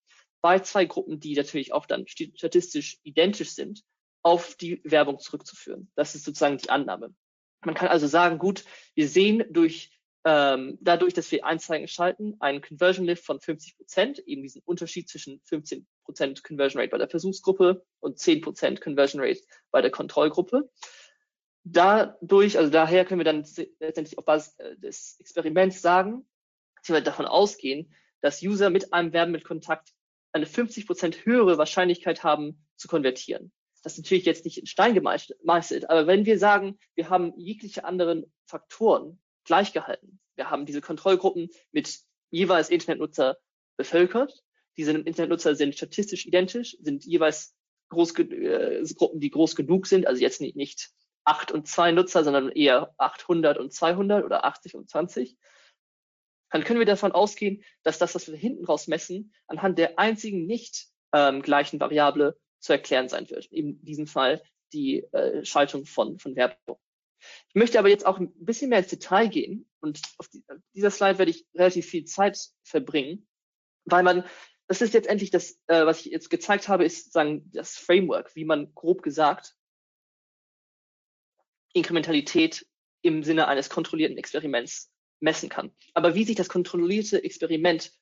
[0.42, 3.82] bei zwei Gruppen, die natürlich auch dann statistisch identisch sind,
[4.22, 5.90] auf die Werbung zurückzuführen.
[5.94, 7.14] Das ist sozusagen die Annahme.
[7.64, 9.90] Man kann also sagen, gut, wir sehen durch
[10.24, 15.08] ähm, dadurch, dass wir Anzeigen schalten, einen Conversion Lift von 50 Prozent, eben diesen Unterschied
[15.08, 19.40] zwischen 15 Prozent Conversion Rate bei der Versuchsgruppe und 10 Prozent Conversion Rate
[19.72, 20.70] bei der Kontrollgruppe.
[21.64, 23.44] Dadurch, also daher können wir dann
[23.80, 26.26] letztendlich auf Basis äh, des Experiments sagen,
[26.76, 29.92] dass wir davon ausgehen, dass User mit einem Werbemittelkontakt
[30.32, 33.52] eine 50 Prozent höhere Wahrscheinlichkeit haben zu konvertieren.
[33.82, 37.84] Das ist natürlich jetzt nicht in Stein gemeißelt, aber wenn wir sagen, wir haben jegliche
[37.84, 40.20] anderen Faktoren gleich gehalten.
[40.36, 43.38] Wir haben diese Kontrollgruppen mit jeweils Internetnutzer
[43.76, 44.42] bevölkert.
[44.76, 47.54] Diese Internetnutzer sind statistisch identisch, sind jeweils
[47.90, 50.90] groß, äh, Gruppen, die groß genug sind, also jetzt nicht, nicht
[51.24, 55.36] 8 und 2 Nutzer, sondern eher 800 und 200 oder 80 und 20.
[56.52, 60.46] Dann können wir davon ausgehen, dass das, was wir hinten raus messen, anhand der einzigen
[60.46, 63.46] nicht ähm, gleichen Variable zu erklären sein wird.
[63.46, 66.78] In diesem Fall die äh, Schaltung von, von Werbung.
[67.48, 70.28] Ich möchte aber jetzt auch ein bisschen mehr ins Detail gehen und auf
[70.74, 73.26] dieser Slide werde ich relativ viel Zeit verbringen,
[73.84, 74.24] weil man,
[74.66, 78.34] das ist jetzt endlich das, äh, was ich jetzt gezeigt habe, ist sagen das Framework,
[78.34, 79.54] wie man grob gesagt
[81.72, 82.66] Inkrementalität
[83.02, 84.91] im Sinne eines kontrollierten Experiments
[85.22, 85.70] messen kann.
[85.94, 87.92] Aber wie sich das kontrollierte Experiment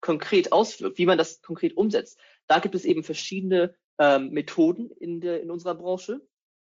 [0.00, 5.20] konkret auswirkt, wie man das konkret umsetzt, da gibt es eben verschiedene ähm, Methoden in,
[5.20, 6.20] der, in unserer Branche.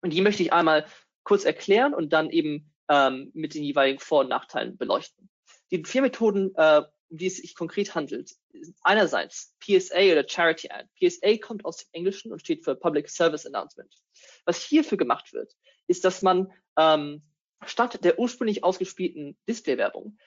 [0.02, 0.86] Und die möchte ich einmal
[1.24, 5.30] kurz erklären und dann eben ähm, mit den jeweiligen Vor- und Nachteilen beleuchten.
[5.72, 8.36] Die vier Methoden, äh, um die es sich konkret handelt,
[8.82, 10.90] einerseits PSA oder Charity Ad.
[11.00, 13.94] PSA kommt aus dem Englischen und steht für Public Service Announcement.
[14.46, 15.56] Was hierfür gemacht wird,
[15.88, 17.24] ist, dass man ähm,
[17.66, 20.18] statt der ursprünglich ausgespielten Displaywerbung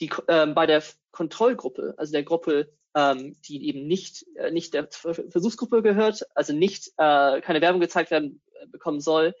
[0.00, 4.88] die ähm, bei der Kontrollgruppe, also der Gruppe, ähm, die eben nicht äh, nicht der
[4.90, 9.34] Versuchsgruppe gehört, also nicht äh, keine Werbung gezeigt werden äh, bekommen soll,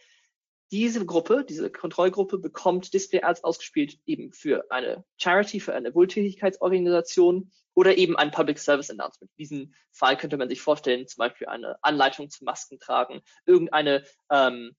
[0.72, 7.52] diese Gruppe, diese Kontrollgruppe bekommt Display Ads ausgespielt eben für eine Charity, für eine Wohltätigkeitsorganisation
[7.74, 9.30] oder eben ein Public Service Announcement.
[9.36, 14.74] In diesem Fall könnte man sich vorstellen, zum Beispiel eine Anleitung zum Maskentragen, irgendeine ähm,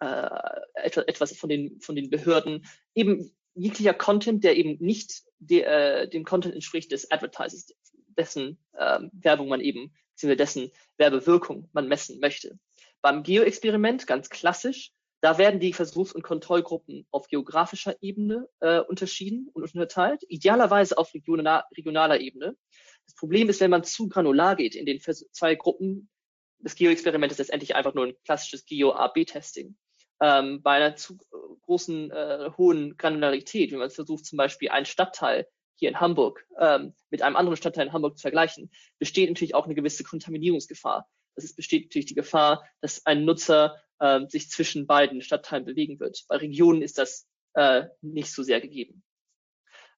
[0.00, 0.28] äh,
[0.74, 6.24] etwas von den, von den Behörden, eben jeglicher Content, der eben nicht de, äh, dem
[6.24, 7.74] Content entspricht des Advertisers,
[8.16, 12.58] dessen äh, Werbung man eben, beziehungsweise dessen Werbewirkung man messen möchte.
[13.02, 19.48] Beim Geo-Experiment, ganz klassisch, da werden die Versuchs- und Kontrollgruppen auf geografischer Ebene äh, unterschieden
[19.52, 22.56] und unterteilt, idealerweise auf regional, regionaler Ebene.
[23.06, 26.08] Das Problem ist, wenn man zu granular geht in den zwei Gruppen,
[26.60, 29.76] das Geo-Experiment ist letztendlich einfach nur ein klassisches Geo-A-B-Testing.
[30.20, 31.16] Ähm, bei einer zu
[31.62, 36.94] großen, äh, hohen Granularität, wenn man versucht, zum Beispiel einen Stadtteil hier in Hamburg ähm,
[37.10, 41.08] mit einem anderen Stadtteil in Hamburg zu vergleichen, besteht natürlich auch eine gewisse Kontaminierungsgefahr.
[41.36, 46.24] Es besteht natürlich die Gefahr, dass ein Nutzer äh, sich zwischen beiden Stadtteilen bewegen wird.
[46.28, 49.04] Bei Regionen ist das äh, nicht so sehr gegeben.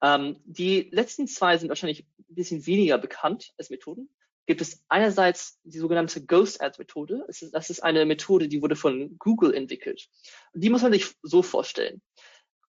[0.02, 4.10] Ähm, die letzten zwei sind wahrscheinlich ein bisschen weniger bekannt als Methoden.
[4.50, 7.24] Gibt es einerseits die sogenannte Ghost Ads Methode.
[7.52, 10.08] Das ist, eine Methode, die wurde von Google entwickelt.
[10.54, 12.02] Die muss man sich so vorstellen.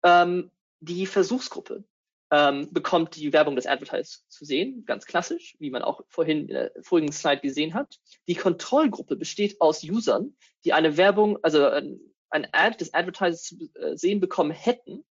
[0.04, 1.84] Ähm, die Versuchsgruppe
[2.30, 6.54] ähm, bekommt die Werbung des Advertisers zu sehen, ganz klassisch, wie man auch vorhin in
[6.54, 8.00] der vorigen Slide gesehen hat.
[8.28, 13.72] Die Kontrollgruppe besteht aus Usern, die eine Werbung, also ein, ein Ad des Advertisers zu
[13.74, 15.04] äh, sehen bekommen hätten.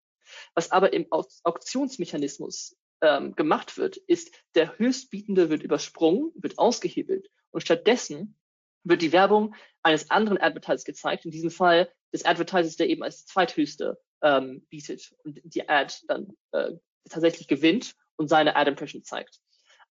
[0.54, 7.60] Was aber im Auktionsmechanismus ähm, gemacht wird, ist, der Höchstbietende wird übersprungen, wird ausgehebelt und
[7.60, 8.38] stattdessen
[8.84, 13.26] wird die Werbung eines anderen Advertisers gezeigt, in diesem Fall des Advertisers, der eben als
[13.26, 16.72] zweithöchste ähm, bietet und die Ad dann äh,
[17.08, 19.40] tatsächlich gewinnt und seine Ad Impression zeigt.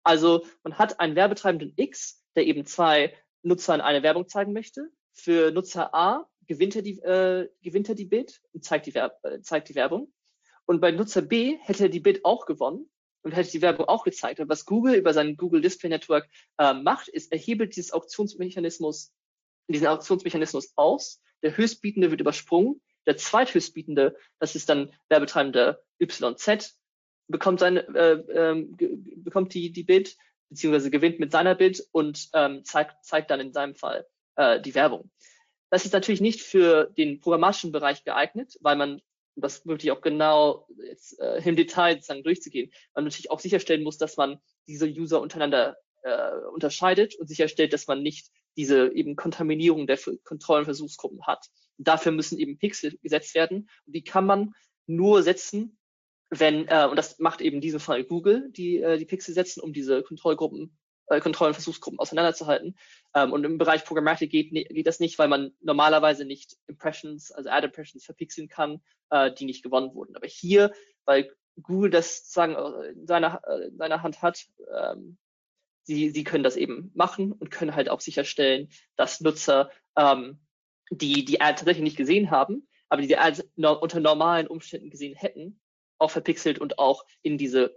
[0.03, 4.89] Also man hat einen Werbetreibenden X, der eben zwei Nutzern eine Werbung zeigen möchte.
[5.13, 9.23] Für Nutzer A gewinnt er die, äh, gewinnt er die Bid und zeigt die, Werb
[9.23, 10.13] äh, zeigt die Werbung.
[10.65, 12.89] Und bei Nutzer B hätte er die Bid auch gewonnen
[13.23, 14.39] und hätte die Werbung auch gezeigt.
[14.39, 19.11] Und was Google über sein Google Display Network äh, macht, ist, er hebelt dieses Auktionsmechanismus,
[19.67, 21.21] diesen Auktionsmechanismus aus.
[21.43, 22.81] Der Höchstbietende wird übersprungen.
[23.05, 26.77] Der Zweithöchstbietende, das ist dann Werbetreibender YZ,
[27.27, 30.17] bekommt seine, äh, ähm, bekommt die, die Bid,
[30.49, 34.05] beziehungsweise gewinnt mit seiner Bid und ähm, zeigt, zeigt dann in seinem Fall
[34.35, 35.11] äh, die Werbung.
[35.69, 39.01] Das ist natürlich nicht für den programmatischen Bereich geeignet, weil man
[39.41, 43.97] das wirklich auch genau jetzt, äh, im Detail sozusagen durchzugehen, man natürlich auch sicherstellen muss,
[43.97, 49.87] dass man diese User untereinander äh, unterscheidet und sicherstellt, dass man nicht diese eben Kontaminierung
[49.87, 51.47] der Kontroll- und Versuchsgruppen hat.
[51.77, 53.69] Und dafür müssen eben Pixel gesetzt werden.
[53.85, 54.53] Und die kann man
[54.85, 55.77] nur setzen,
[56.29, 59.61] wenn, äh, und das macht eben in diesem Fall Google, die äh, die Pixel setzen,
[59.61, 60.77] um diese Kontrollgruppen,
[61.09, 62.77] äh, Kontroll- und Versuchsgruppen auseinanderzuhalten.
[63.13, 67.49] Ähm, und im Bereich Programmatic geht, geht das nicht, weil man normalerweise nicht Impressions, also
[67.49, 70.15] Ad Impressions verpixeln kann, äh, die nicht gewonnen wurden.
[70.15, 70.71] Aber hier,
[71.05, 75.17] weil Google das sozusagen äh, in seiner, äh, in seiner Hand hat, ähm,
[75.83, 80.39] sie, sie können das eben machen und können halt auch sicherstellen, dass Nutzer, ähm,
[80.91, 84.89] die die Ad tatsächlich nicht gesehen haben, aber die die Ad no, unter normalen Umständen
[84.89, 85.59] gesehen hätten,
[85.97, 87.75] auch verpixelt und auch in diese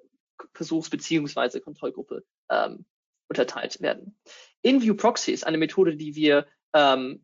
[0.55, 2.85] Versuchs- beziehungsweise Kontrollgruppe ähm,
[3.33, 4.14] unterteilt werden.
[4.61, 7.23] InView Proxy ist eine Methode, die wir ähm,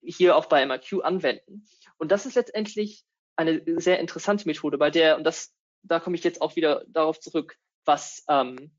[0.00, 1.66] hier auch bei MRQ anwenden.
[1.98, 3.04] Und das ist letztendlich
[3.36, 7.18] eine sehr interessante Methode, bei der, und das, da komme ich jetzt auch wieder darauf
[7.18, 8.70] zurück, was, ähm,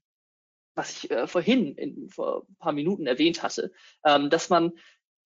[0.76, 3.74] was ich äh, vorhin in, vor ein paar Minuten erwähnt hatte,
[4.06, 4.72] ähm, dass man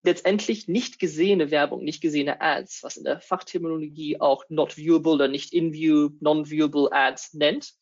[0.03, 5.27] letztendlich nicht gesehene Werbung, nicht gesehene Ads, was in der Fachterminologie auch not viewable oder
[5.27, 7.73] nicht in view, non-viewable Ads nennt,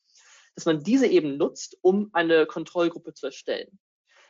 [0.55, 3.79] dass man diese eben nutzt, um eine Kontrollgruppe zu erstellen.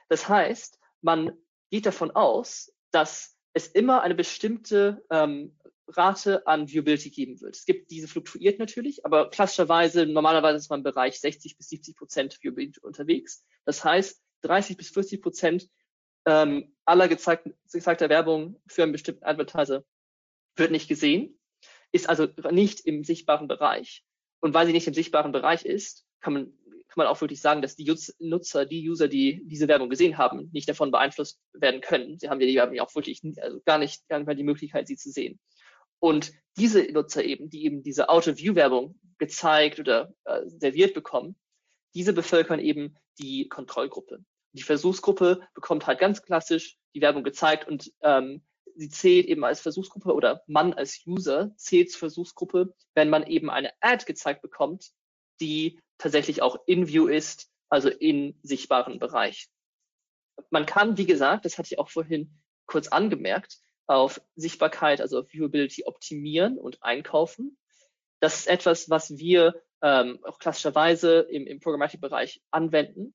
[0.10, 1.32] Das heißt, man
[1.70, 5.58] geht davon aus, dass es immer eine bestimmte ähm,
[5.88, 7.56] Rate an Viewability geben wird.
[7.56, 11.96] Es gibt diese fluktuiert natürlich, aber klassischerweise, normalerweise ist man im Bereich 60 bis 70
[11.96, 13.46] Prozent Viewability unterwegs.
[13.66, 15.70] Das heißt, 30 bis 40 Prozent
[16.26, 19.84] ähm, aller gezeigten, gezeigter Werbung für einen bestimmten Advertiser
[20.56, 21.40] wird nicht gesehen,
[21.92, 24.06] ist also nicht im sichtbaren Bereich.
[24.40, 27.62] Und weil sie nicht im sichtbaren Bereich ist, kann man, kann man auch wirklich sagen,
[27.62, 32.18] dass die Nutzer, die User, die diese Werbung gesehen haben, nicht davon beeinflusst werden können.
[32.18, 34.88] Sie haben ja die Werbung auch wirklich also gar nicht, gar nicht mehr die Möglichkeit,
[34.88, 35.40] sie zu sehen.
[36.00, 41.36] Und diese Nutzer eben, die eben diese Auto-View-Werbung gezeigt oder äh, serviert bekommen,
[41.94, 44.24] diese bevölkern eben die Kontrollgruppe.
[44.54, 48.44] Die Versuchsgruppe bekommt halt ganz klassisch die Werbung gezeigt und ähm,
[48.76, 53.50] sie zählt eben als Versuchsgruppe oder man als User zählt zur Versuchsgruppe, wenn man eben
[53.50, 54.92] eine Ad gezeigt bekommt,
[55.40, 59.49] die tatsächlich auch in View ist, also in sichtbaren Bereich.
[60.49, 65.32] Man kann, wie gesagt, das hatte ich auch vorhin kurz angemerkt, auf Sichtbarkeit, also auf
[65.32, 67.58] Viewability optimieren und einkaufen.
[68.19, 73.13] Das ist etwas, was wir ähm, auch klassischerweise im, im Programmatic-Bereich anwenden.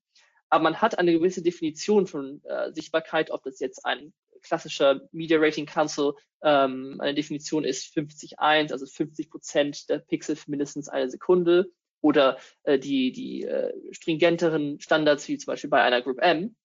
[0.51, 4.13] Aber man hat eine gewisse Definition von äh, Sichtbarkeit, ob das jetzt ein
[4.43, 10.51] klassischer Media Rating Council ähm, eine Definition ist 50-1, also 50 Prozent der Pixel für
[10.51, 16.03] mindestens eine Sekunde oder äh, die, die äh, stringenteren Standards wie zum Beispiel bei einer
[16.03, 16.57] Group M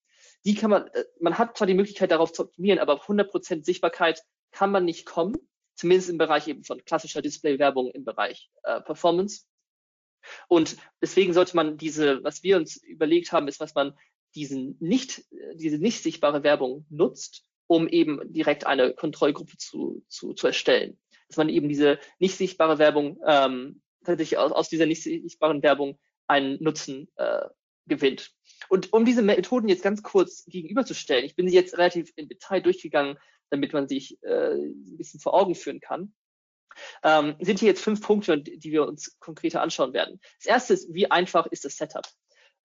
[0.46, 3.64] die kann man, äh, man hat zwar die Möglichkeit darauf zu optimieren, aber auf 100%
[3.64, 5.38] Sichtbarkeit kann man nicht kommen,
[5.76, 9.46] zumindest im Bereich eben von klassischer Display-Werbung im Bereich äh, Performance.
[10.48, 13.98] Und deswegen sollte man diese, was wir uns überlegt haben, ist, was man
[14.36, 20.48] diesen nicht, diese nicht sichtbare Werbung nutzt, um eben direkt eine Kontrollgruppe zu, zu, zu
[20.48, 20.98] erstellen.
[21.28, 26.00] Dass man eben diese nicht sichtbare Werbung, ähm, tatsächlich aus, aus dieser nicht sichtbaren Werbung
[26.28, 27.48] einen Nutzen äh,
[27.86, 28.32] gewinnt.
[28.70, 32.62] Und um diese Methoden jetzt ganz kurz gegenüberzustellen, ich bin sie jetzt relativ im Detail
[32.62, 33.18] durchgegangen,
[33.50, 36.14] damit man sich äh, ein bisschen vor Augen führen kann,
[37.04, 40.20] ähm, sind hier jetzt fünf Punkte, die wir uns konkreter anschauen werden.
[40.40, 42.08] Das erste ist, wie einfach ist das Setup?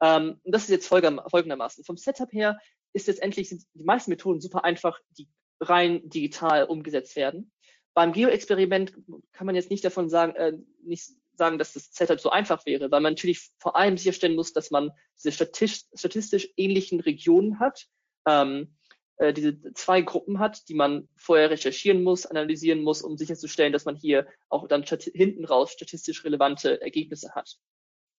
[0.00, 1.84] Ähm, und das ist jetzt folgendermaßen.
[1.84, 2.58] Vom Setup her
[2.92, 5.28] ist letztendlich sind die meisten Methoden super einfach, die
[5.60, 7.52] rein digital umgesetzt werden.
[7.94, 8.94] Beim Geo-Experiment
[9.32, 10.52] kann man jetzt nicht davon sagen, äh,
[10.84, 14.52] nicht sagen, dass das Setup so einfach wäre, weil man natürlich vor allem sicherstellen muss,
[14.52, 17.86] dass man diese statistisch, statistisch ähnlichen Regionen hat,
[18.26, 18.76] ähm,
[19.16, 23.84] äh, diese zwei Gruppen hat, die man vorher recherchieren muss, analysieren muss, um sicherzustellen, dass
[23.84, 27.56] man hier auch dann hinten raus statistisch relevante Ergebnisse hat.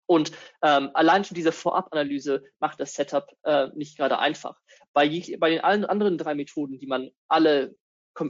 [0.07, 0.31] Und
[0.63, 4.59] ähm, allein schon diese Vorabanalyse macht das Setup äh, nicht gerade einfach.
[4.91, 5.07] Bei,
[5.37, 7.75] bei den allen anderen drei Methoden, die man alle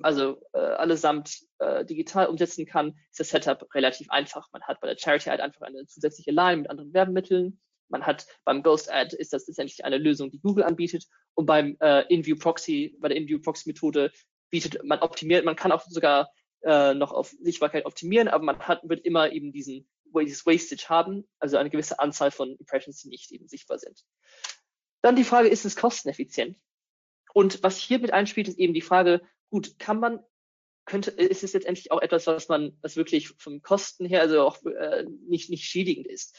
[0.03, 4.47] also äh, allesamt äh, digital umsetzen kann, ist das Setup relativ einfach.
[4.51, 7.59] Man hat bei der Charity Ad einfach eine zusätzliche Line mit anderen Werbemitteln.
[7.89, 11.05] Man hat beim Ghost Ad ist das letztendlich eine Lösung, die Google anbietet.
[11.33, 14.11] Und beim äh, InView Proxy, bei der InView Proxy Methode
[14.51, 16.29] bietet man optimiert, man kann auch sogar
[16.61, 21.27] äh, noch auf Sichtbarkeit optimieren, aber man hat, wird immer eben diesen dieses Wastage haben,
[21.39, 24.03] also eine gewisse Anzahl von Impressions, die nicht eben sichtbar sind.
[25.01, 26.57] Dann die Frage, ist es kosteneffizient?
[27.33, 30.19] Und was hier mit einspielt, ist eben die Frage, gut, kann man,
[30.85, 34.63] könnte, ist es letztendlich auch etwas, was man, was wirklich vom Kosten her, also auch
[34.65, 36.35] äh, nicht, nicht schädigend ist.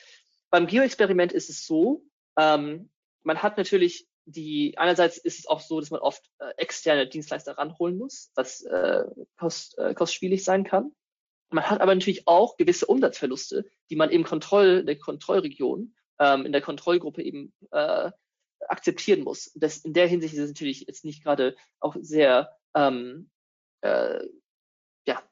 [0.50, 2.04] beim Geo-Experiment ist es so,
[2.36, 2.90] ähm,
[3.22, 7.58] man hat natürlich die, einerseits ist es auch so, dass man oft äh, externe Dienstleister
[7.58, 9.04] ranholen muss, was äh,
[9.36, 10.92] kost, äh, kostspielig sein kann.
[11.50, 16.52] Man hat aber natürlich auch gewisse Umsatzverluste, die man im Kontroll, der Kontrollregion, ähm, in
[16.52, 18.10] der Kontrollgruppe eben äh,
[18.68, 19.50] akzeptieren muss.
[19.54, 23.30] Das, in der Hinsicht ist es natürlich jetzt nicht gerade auch sehr, ähm,
[23.82, 24.20] äh,
[25.06, 25.22] ja,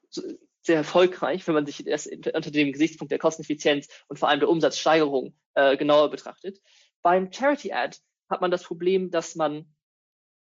[0.61, 4.49] sehr erfolgreich, wenn man sich das unter dem Gesichtspunkt der Kosteneffizienz und vor allem der
[4.49, 6.59] Umsatzsteigerung äh, genauer betrachtet.
[7.01, 7.97] Beim Charity Ad
[8.29, 9.73] hat man das Problem, dass man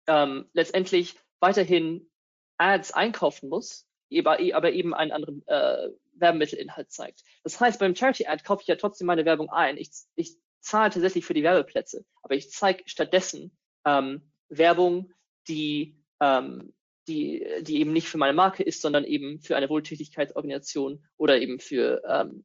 [0.06, 2.10] ähm, letztendlich weiterhin
[2.58, 3.86] Ads einkaufen muss,
[4.22, 4.40] aber
[4.72, 7.22] eben einen anderen äh, Werbemittelinhalt zeigt.
[7.44, 9.76] Das heißt, beim Charity Ad kaufe ich ja trotzdem meine Werbung ein.
[9.76, 15.12] Ich, ich zahle tatsächlich für die Werbeplätze, aber ich zeige stattdessen ähm, Werbung,
[15.46, 16.74] die, ähm,
[17.08, 21.58] die, die eben nicht für meine Marke ist, sondern eben für eine Wohltätigkeitsorganisation oder eben
[21.58, 22.44] für ähm,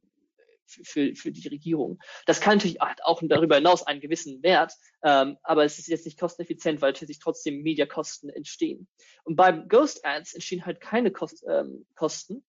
[0.66, 1.98] für, für die Regierung.
[2.26, 6.18] Das kann natürlich auch darüber hinaus einen gewissen Wert, ähm, aber es ist jetzt nicht
[6.18, 8.88] kosteneffizient, weil natürlich trotzdem Mediakosten entstehen.
[9.24, 12.44] Und beim Ghost Ads entstehen halt keine Kost, ähm, Kosten,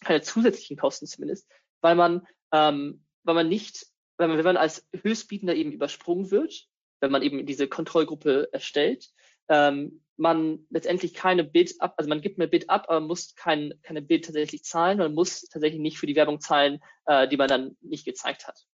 [0.00, 1.48] keine zusätzlichen Kosten zumindest,
[1.80, 6.66] weil man, ähm, weil man nicht, weil man, wenn man als Höchstbietender eben übersprungen wird,
[7.00, 9.10] wenn man eben diese Kontrollgruppe erstellt,
[9.48, 13.74] ähm, man letztendlich keine Bid ab, also man gibt mehr Bid ab, aber muss kein,
[13.82, 17.48] keine Bid tatsächlich zahlen, man muss tatsächlich nicht für die Werbung zahlen, äh, die man
[17.48, 18.66] dann nicht gezeigt hat.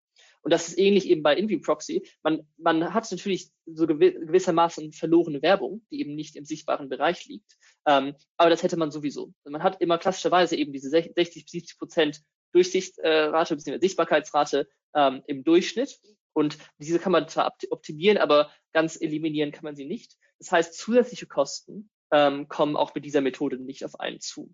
[0.42, 2.08] Und das ist ähnlich eben bei InView Proxy.
[2.22, 7.58] Man, man hat natürlich so gewissermaßen verlorene Werbung, die eben nicht im sichtbaren Bereich liegt.
[7.88, 9.34] Ähm, aber das hätte man sowieso.
[9.44, 12.22] Man hat immer klassischerweise eben diese 60, 70 Prozent
[12.54, 13.80] Durchsichtsrate bzw.
[13.80, 16.00] Sichtbarkeitsrate ähm, im Durchschnitt.
[16.36, 20.18] Und diese kann man zwar optimieren, aber ganz eliminieren kann man sie nicht.
[20.38, 24.54] Das heißt, zusätzliche Kosten ähm, kommen auch mit dieser Methode nicht auf einen zu.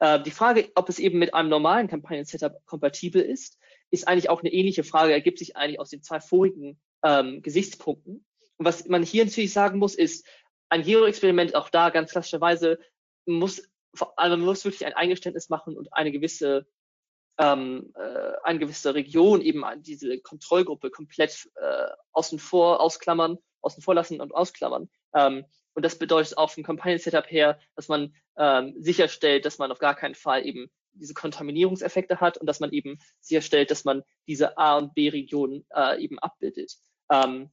[0.00, 3.58] Äh, die Frage, ob es eben mit einem normalen Kampagnen-Setup kompatibel ist,
[3.90, 8.24] ist eigentlich auch eine ähnliche Frage, ergibt sich eigentlich aus den zwei vorigen ähm, Gesichtspunkten.
[8.56, 10.26] Und was man hier natürlich sagen muss, ist,
[10.70, 12.78] ein Geo-Experiment auch da ganz klassischerweise
[13.26, 13.62] muss,
[14.16, 16.66] also man muss wirklich ein Eingeständnis machen und eine gewisse
[17.38, 23.94] ähm, äh, eine gewisse Region eben diese Kontrollgruppe komplett äh, außen vor ausklammern außen vor
[23.94, 24.88] lassen und ausklammern.
[25.14, 29.78] Ähm, und das bedeutet auch vom Kampagnen-Setup her, dass man ähm, sicherstellt, dass man auf
[29.78, 34.58] gar keinen Fall eben diese Kontaminierungseffekte hat und dass man eben sicherstellt, dass man diese
[34.58, 36.76] A- und B-Regionen äh, eben abbildet.
[37.10, 37.50] Ähm,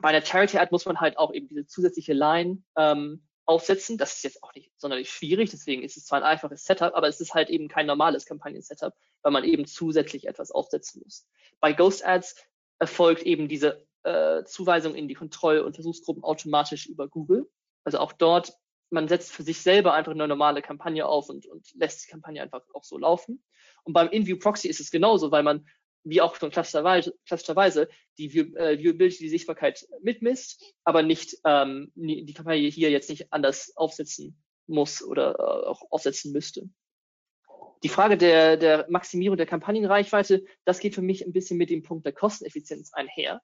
[0.00, 3.98] bei einer Charity-Ad muss man halt auch eben diese zusätzliche Line ähm, aufsetzen.
[3.98, 7.08] Das ist jetzt auch nicht sonderlich schwierig, deswegen ist es zwar ein einfaches Setup, aber
[7.08, 11.26] es ist halt eben kein normales Kampagnen-Setup, weil man eben zusätzlich etwas aufsetzen muss.
[11.60, 12.36] Bei Ghost Ads
[12.78, 17.50] erfolgt eben diese äh, Zuweisung in die Kontroll- und Versuchsgruppen automatisch über Google.
[17.84, 18.54] Also auch dort,
[18.90, 22.42] man setzt für sich selber einfach eine normale Kampagne auf und, und lässt die Kampagne
[22.42, 23.44] einfach auch so laufen.
[23.84, 25.66] Und beim InView Proxy ist es genauso, weil man,
[26.04, 27.88] wie auch schon klassischerweise, klassischerweise
[28.18, 33.76] die äh, Viewability, die Sichtbarkeit mitmisst, aber nicht ähm, die Kampagne hier jetzt nicht anders
[33.76, 36.68] aufsetzen muss oder äh, auch aufsetzen müsste.
[37.82, 41.82] Die Frage der, der Maximierung der Kampagnenreichweite, das geht für mich ein bisschen mit dem
[41.82, 43.40] Punkt der Kosteneffizienz einher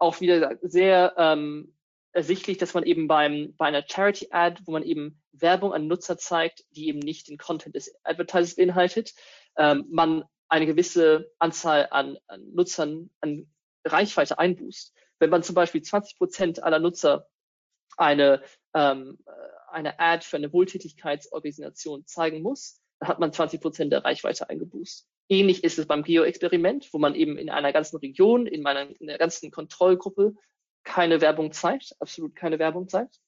[0.00, 1.74] auch wieder sehr ähm,
[2.12, 6.64] ersichtlich, dass man eben beim, bei einer Charity-Ad, wo man eben Werbung an Nutzer zeigt,
[6.70, 9.14] die eben nicht den Content des Advertisers beinhaltet,
[9.56, 13.50] ähm, man eine gewisse Anzahl an, an Nutzern, an
[13.84, 14.92] Reichweite einbußt.
[15.18, 17.28] Wenn man zum Beispiel 20 Prozent aller Nutzer
[17.96, 18.42] eine,
[18.74, 19.18] ähm,
[19.70, 25.08] eine Ad für eine Wohltätigkeitsorganisation zeigen muss, dann hat man 20 Prozent der Reichweite eingeboost.
[25.28, 29.06] Ähnlich ist es beim Geo-Experiment, wo man eben in einer ganzen Region, in meiner in
[29.06, 30.34] der ganzen Kontrollgruppe
[30.82, 33.20] keine Werbung zeigt, absolut keine Werbung zeigt.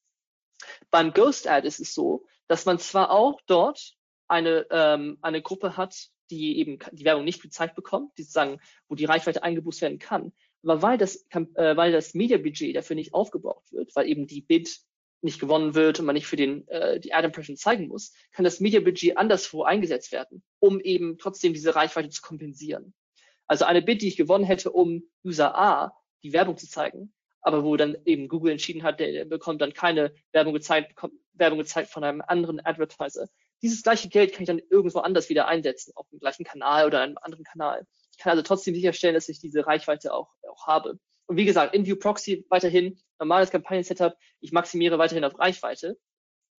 [0.90, 3.94] Beim Ghost Ad ist es so, dass man zwar auch dort
[4.26, 8.58] eine, ähm, eine Gruppe hat, die eben die Werbung nicht gezeigt bekommt, die sozusagen,
[8.88, 10.32] wo die Reichweite eingeboost werden kann.
[10.62, 14.80] Aber weil das, äh, weil das Media-Budget dafür nicht aufgebraucht wird, weil eben die Bid
[15.20, 18.44] nicht gewonnen wird und man nicht für den, äh, die Ad Impression zeigen muss, kann
[18.44, 22.94] das Media Budget anderswo eingesetzt werden, um eben trotzdem diese Reichweite zu kompensieren.
[23.46, 27.64] Also eine Bid, die ich gewonnen hätte, um User A die Werbung zu zeigen, aber
[27.64, 31.90] wo dann eben Google entschieden hat, der bekommt dann keine Werbung gezeigt, bekommt Werbung gezeigt
[31.90, 33.28] von einem anderen Advertiser.
[33.62, 37.00] Dieses gleiche Geld kann ich dann irgendwo anders wieder einsetzen, auf dem gleichen Kanal oder
[37.00, 37.86] einem anderen Kanal.
[38.10, 40.98] Ich kann also trotzdem sicherstellen, dass ich diese Reichweite auch, auch habe.
[41.26, 45.96] Und wie gesagt, InView Proxy weiterhin, normales Kampagnen-Setup, ich maximiere weiterhin auf Reichweite.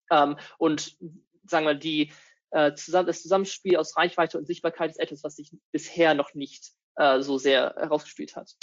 [0.09, 0.97] Ähm, und
[1.45, 2.11] sagen wir, die,
[2.51, 6.71] äh, zusammen, das Zusammenspiel aus Reichweite und Sichtbarkeit ist etwas, was sich bisher noch nicht
[6.95, 8.55] äh, so sehr herausgespielt hat.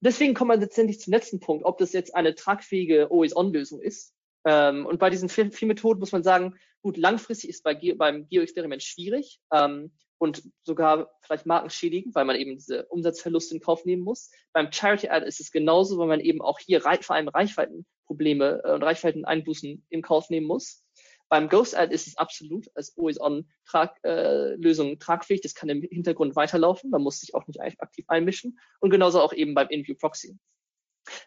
[0.00, 4.14] Deswegen kommen wir letztendlich zum letzten Punkt, ob das jetzt eine tragfähige Always-On-Lösung ist.
[4.48, 8.26] Ähm, und bei diesen vier, Methoden muss man sagen, gut, langfristig ist bei Ge beim
[8.28, 14.02] Geo-Experiment schwierig ähm, und sogar vielleicht markenschädigend, weil man eben diese Umsatzverluste in Kauf nehmen
[14.02, 14.30] muss.
[14.54, 18.72] Beim Charity Ad ist es genauso, weil man eben auch hier vor allem Reichweitenprobleme äh,
[18.72, 20.82] und Reichweiteneinbußen in Kauf nehmen muss.
[21.28, 25.42] Beim Ghost Ad ist es absolut als Always-On-Lösung -Trag, tragfähig.
[25.42, 26.88] Das kann im Hintergrund weiterlaufen.
[26.88, 28.58] Man muss sich auch nicht aktiv einmischen.
[28.80, 30.38] Und genauso auch eben beim InView Proxy.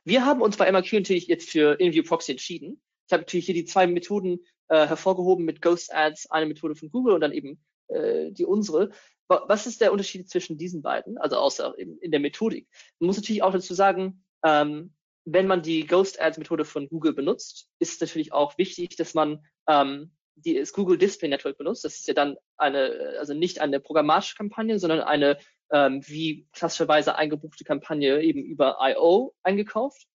[0.04, 2.82] Wir haben uns bei MRQ natürlich jetzt für InView Proxy entschieden.
[3.08, 4.40] Ich habe natürlich hier die zwei Methoden
[4.70, 8.92] äh, hervorgehoben mit Ghost Ads, eine Methode von Google und dann eben äh, die unsere.
[9.28, 11.18] Was ist der Unterschied zwischen diesen beiden?
[11.18, 12.68] Also außer in, in der Methodik.
[13.00, 14.94] Man muss natürlich auch dazu sagen, ähm,
[15.24, 19.14] wenn man die Ghost Ads Methode von Google benutzt, ist es natürlich auch wichtig, dass
[19.14, 21.86] man ähm, die das Google Display Network benutzt.
[21.86, 25.38] Das ist ja dann eine, also nicht eine programmatische Kampagne, sondern eine
[25.72, 29.34] ähm, wie klassischerweise eingebuchte Kampagne eben über I.O.
[29.44, 30.08] eingekauft.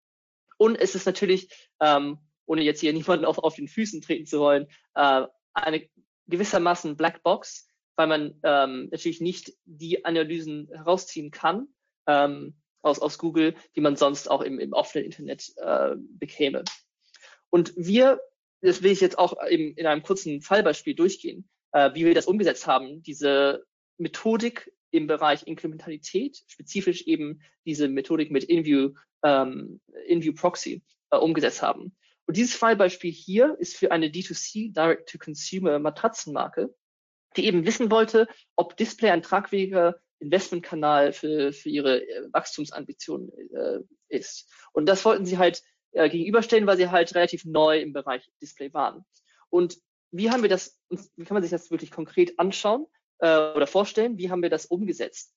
[0.58, 1.48] Und es ist natürlich,
[1.80, 5.88] ähm, ohne jetzt hier niemanden auf, auf den Füßen treten zu wollen, äh, eine
[6.28, 11.68] gewissermaßen Blackbox, weil man ähm, natürlich nicht die Analysen herausziehen kann
[12.06, 16.64] ähm, aus, aus Google, die man sonst auch im, im offenen Internet äh, bekäme.
[17.50, 18.20] Und wir
[18.66, 22.26] das will ich jetzt auch eben in einem kurzen Fallbeispiel durchgehen, äh, wie wir das
[22.26, 23.64] umgesetzt haben, diese
[23.98, 31.62] Methodik im Bereich Inkrementalität, spezifisch eben diese Methodik mit InView, ähm, InView Proxy äh, umgesetzt
[31.62, 31.96] haben.
[32.26, 36.74] Und dieses Fallbeispiel hier ist für eine D2C Direct-to-Consumer Matratzenmarke,
[37.36, 43.80] die eben wissen wollte, ob Display ein tragfähiger Investmentkanal für, für ihre äh, Wachstumsambitionen äh,
[44.08, 44.50] ist.
[44.72, 45.62] Und das wollten sie halt
[45.92, 49.04] äh, gegenüberstellen, weil sie halt relativ neu im Bereich Display waren.
[49.50, 49.78] Und
[50.10, 52.86] wie haben wir das, wie kann man sich das wirklich konkret anschauen
[53.18, 54.18] äh, oder vorstellen?
[54.18, 55.34] Wie haben wir das umgesetzt?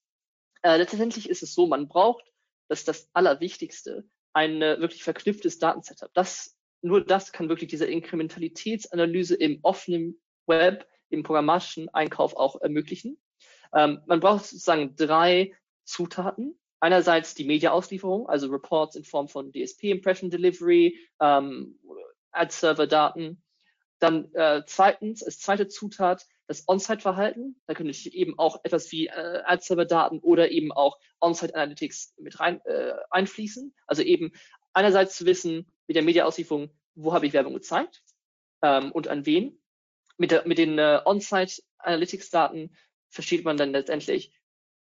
[0.62, 2.24] Äh, letztendlich ist es so, man braucht,
[2.68, 6.10] das ist das Allerwichtigste, ein wirklich verknüpftes Datensetup.
[6.14, 13.18] Das, nur das kann wirklich diese Inkrementalitätsanalyse im offenen Web, im programmatischen Einkauf auch ermöglichen.
[13.74, 15.54] Ähm, man braucht sozusagen drei
[15.84, 21.78] Zutaten einerseits die Media-Auslieferung, also Reports in Form von DSP Impression Delivery, ähm,
[22.32, 23.42] Ad-Server-Daten.
[23.98, 27.60] Dann äh, zweitens, als zweite Zutat, das On-Site-Verhalten.
[27.66, 32.60] Da könnte ich eben auch etwas wie äh, Ad-Server-Daten oder eben auch On-Site-Analytics mit rein
[32.64, 33.74] äh, einfließen.
[33.86, 34.32] Also eben
[34.72, 38.04] einerseits zu wissen, mit der Media-Auslieferung, wo habe ich Werbung gezeigt
[38.62, 39.60] ähm, und an wen.
[40.18, 42.76] Mit, der, mit den äh, On-Site-Analytics-Daten
[43.08, 44.32] versteht man dann letztendlich,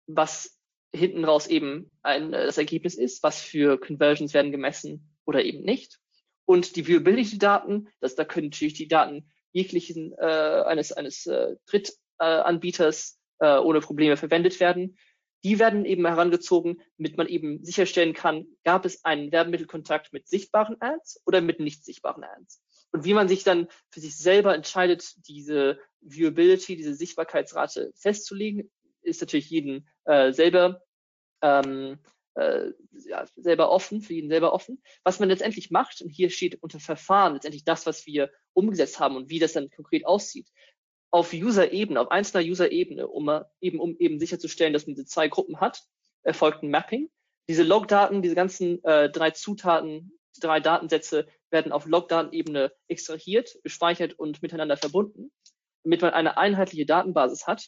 [0.06, 0.60] was
[0.94, 5.64] hinten raus eben ein, äh, das Ergebnis ist, was für Conversions werden gemessen oder eben
[5.64, 5.98] nicht.
[6.44, 13.18] Und die Viewability-Daten, das, da können natürlich die Daten jeglichen äh, eines, eines äh, Drittanbieters
[13.40, 14.98] äh, ohne Probleme verwendet werden.
[15.44, 20.78] Die werden eben herangezogen, damit man eben sicherstellen kann, gab es einen Werbemittelkontakt mit sichtbaren
[20.80, 22.64] Ads oder mit nicht sichtbaren Ads.
[22.92, 28.72] Und wie man sich dann für sich selber entscheidet, diese Viewability, diese Sichtbarkeitsrate festzulegen,
[29.02, 30.82] ist natürlich jeden äh, selber
[31.42, 32.00] ähm,
[32.38, 32.72] äh,
[33.08, 34.82] ja, selber offen, für jeden selber offen.
[35.04, 39.16] Was man letztendlich macht, und hier steht unter Verfahren letztendlich das, was wir umgesetzt haben
[39.16, 40.48] und wie das dann konkret aussieht,
[41.12, 43.30] auf User-Ebene, auf einzelner User-Ebene, um
[43.62, 45.84] eben, um eben sicherzustellen, dass man diese zwei Gruppen hat,
[46.24, 47.10] erfolgt ein Mapping.
[47.50, 54.42] Diese Logdaten, diese ganzen äh, drei Zutaten, drei Datensätze werden auf Logdatenebene extrahiert, gespeichert und
[54.42, 55.32] miteinander verbunden,
[55.84, 57.68] damit man eine einheitliche Datenbasis hat,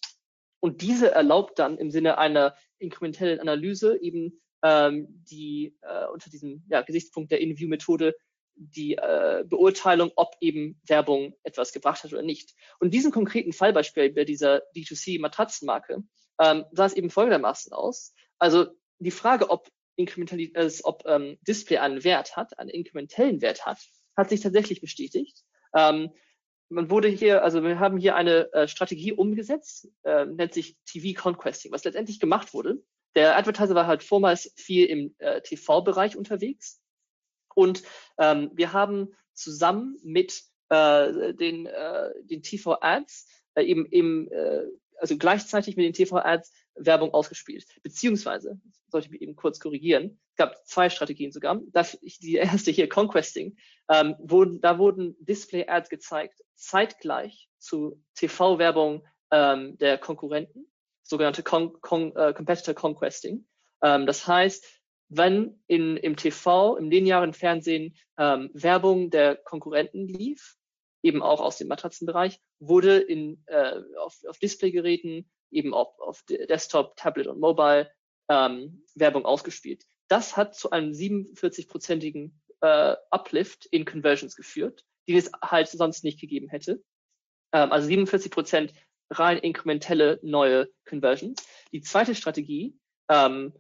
[0.60, 6.64] und diese erlaubt dann im Sinne einer inkrementellen Analyse eben ähm, die äh, unter diesem
[6.70, 8.16] ja, Gesichtspunkt der In-View-Methode
[8.60, 12.54] die äh, Beurteilung, ob eben Werbung etwas gebracht hat oder nicht.
[12.80, 16.04] Und diesen konkreten Fallbeispiel bei dieser D2C-Matratzenmarke
[16.40, 18.14] ähm, sah es eben folgendermaßen aus.
[18.38, 18.68] Also
[19.00, 23.80] die Frage, ob, äh, ob ähm, Display einen Wert hat, einen inkrementellen Wert hat,
[24.18, 25.44] hat sich tatsächlich bestätigt.
[25.74, 26.12] Ähm,
[26.68, 31.20] man wurde hier, also wir haben hier eine äh, Strategie umgesetzt, äh, nennt sich TV
[31.20, 32.84] Conquesting, was letztendlich gemacht wurde.
[33.16, 36.79] Der Advertiser war halt vormals viel im äh, TV-Bereich unterwegs
[37.56, 37.84] und
[38.18, 44.64] ähm, wir haben zusammen mit äh, den, äh, den TV-Ads äh, eben, eben äh,
[45.00, 47.66] also gleichzeitig mit den TV-Ads Werbung ausgespielt.
[47.84, 51.60] Beziehungsweise, sollte ich mich eben kurz korrigieren, es gab zwei Strategien sogar.
[51.72, 53.58] Das, die erste hier, Conquesting,
[53.90, 60.66] ähm, wurden, da wurden Display-Ads gezeigt, zeitgleich zu TV-Werbung ähm, der Konkurrenten,
[61.04, 63.46] sogenannte Con Con äh, Competitor Conquesting.
[63.82, 64.66] Ähm, das heißt,
[65.10, 70.56] wenn in, im TV, im linearen Fernsehen ähm, Werbung der Konkurrenten lief,
[71.02, 76.96] eben auch aus dem Matratzenbereich, wurde in, äh, auf, auf Displaygeräten, eben auf, auf Desktop,
[76.96, 77.90] Tablet und Mobile
[78.30, 79.86] ähm, Werbung ausgespielt.
[80.08, 84.86] Das hat zu einem 47-prozentigen äh, Uplift in Conversions geführt.
[85.08, 86.84] die es halt sonst nicht gegeben hätte.
[87.52, 88.74] Ähm, also 47 Prozent
[89.10, 91.44] rein inkrementelle neue Conversions.
[91.72, 92.78] Die zweite Strategie,
[93.10, 93.54] ähm,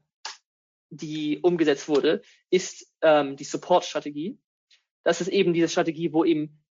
[0.90, 4.40] die umgesetzt wurde, ist ähm, die Support-Strategie.
[5.04, 6.64] Das ist eben diese Strategie, wo eben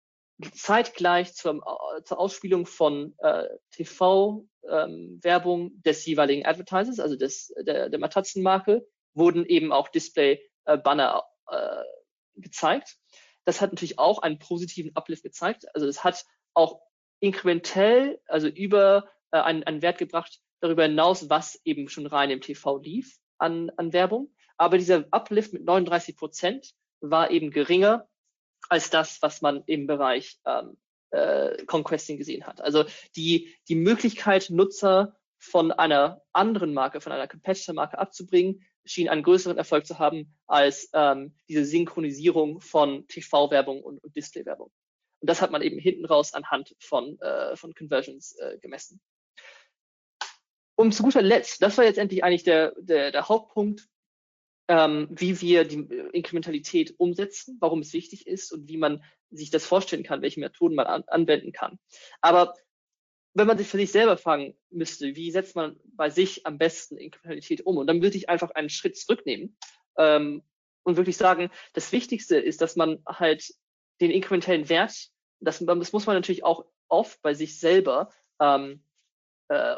[0.54, 1.62] zeitgleich zur,
[2.04, 9.46] zur Ausspielung von äh, TV-Werbung ähm, des jeweiligen Advertisers, also des, der, der Matratzenmarke, wurden
[9.46, 11.84] eben auch Display-Banner äh, äh,
[12.36, 12.98] gezeigt.
[13.46, 15.66] Das hat natürlich auch einen positiven Uplift gezeigt.
[15.74, 16.82] Also es hat auch
[17.20, 22.42] inkrementell, also über äh, einen, einen Wert gebracht, darüber hinaus, was eben schon rein im
[22.42, 24.34] TV lief an, an Werbung.
[24.58, 28.08] Aber dieser Uplift mit 39 Prozent war eben geringer
[28.70, 30.78] als das, was man im Bereich ähm,
[31.12, 32.62] äh, Conquesting gesehen hat.
[32.62, 32.86] Also
[33.16, 39.58] die, die Möglichkeit, Nutzer von einer anderen Marke, von einer Competitor-Marke abzubringen, schien einen größeren
[39.58, 44.72] Erfolg zu haben als ähm, diese Synchronisierung von TV-Werbung und, und Display-Werbung.
[45.20, 49.02] Und das hat man eben hinten raus anhand von, äh, von Conversions äh, gemessen.
[50.78, 53.88] Und zu guter Letzt, das war jetzt endlich eigentlich der, der, der Hauptpunkt,
[54.68, 59.66] ähm, wie wir die Inkrementalität umsetzen, warum es wichtig ist und wie man sich das
[59.66, 61.80] vorstellen kann, welche Methoden man an, anwenden kann.
[62.22, 62.54] Aber
[63.34, 66.98] wenn man sich für sich selber fragen müsste, wie setzt man bei sich am besten
[66.98, 67.78] Inkrementalität um?
[67.78, 69.58] Und dann würde ich einfach einen Schritt zurücknehmen
[69.98, 70.44] ähm,
[70.84, 73.52] und wirklich sagen, das Wichtigste ist, dass man halt
[74.00, 75.10] den inkrementellen Wert,
[75.40, 78.84] das, das muss man natürlich auch oft bei sich selber ähm,
[79.50, 79.76] äh,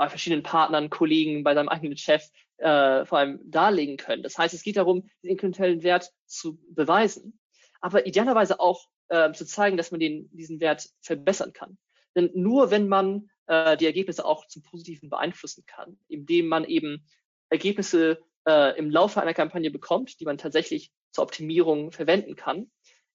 [0.00, 2.26] bei verschiedenen Partnern, Kollegen, bei seinem eigenen Chef
[2.56, 4.22] äh, vor allem darlegen können.
[4.22, 7.38] Das heißt, es geht darum, den inkrementellen Wert zu beweisen,
[7.82, 11.76] aber idealerweise auch äh, zu zeigen, dass man den, diesen Wert verbessern kann.
[12.16, 17.04] Denn nur wenn man äh, die Ergebnisse auch zum Positiven beeinflussen kann, indem man eben
[17.50, 22.70] Ergebnisse äh, im Laufe einer Kampagne bekommt, die man tatsächlich zur Optimierung verwenden kann,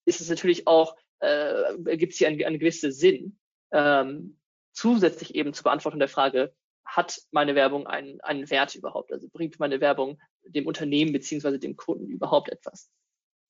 [0.05, 3.39] ist es natürlich auch, äh, ergibt es hier einen, einen gewissen Sinn,
[3.71, 4.37] ähm,
[4.71, 6.53] zusätzlich eben zur Beantwortung der Frage,
[6.95, 9.11] hat meine Werbung einen, einen Wert überhaupt?
[9.11, 12.89] Also bringt meine Werbung dem Unternehmen beziehungsweise dem Kunden überhaupt etwas?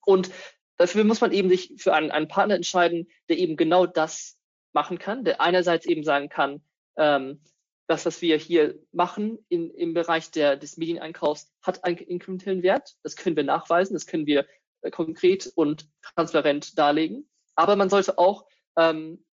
[0.06, 0.32] Und
[0.78, 4.38] dafür muss man eben sich für einen, einen Partner entscheiden, der eben genau das
[4.74, 6.62] machen kann, der einerseits eben sagen kann,
[6.98, 7.41] ähm,
[7.88, 12.96] das, was wir hier machen in, im Bereich der, des Medieneinkaufs, hat einen inkrementellen Wert.
[13.04, 14.48] Das können wir nachweisen, das können wir
[14.82, 17.30] äh, konkret und transparent darlegen.
[17.56, 19.24] Aber man sollte auch ähm,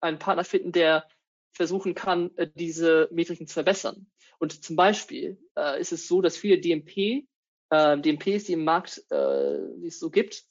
[0.00, 1.06] einen Partner finden, der
[1.52, 4.06] versuchen kann, äh, diese Metriken zu verbessern.
[4.38, 7.26] Und zum Beispiel äh, ist es so, dass viele DMP,
[7.70, 10.44] äh, DMPs, die im Markt, äh, die es so gibt,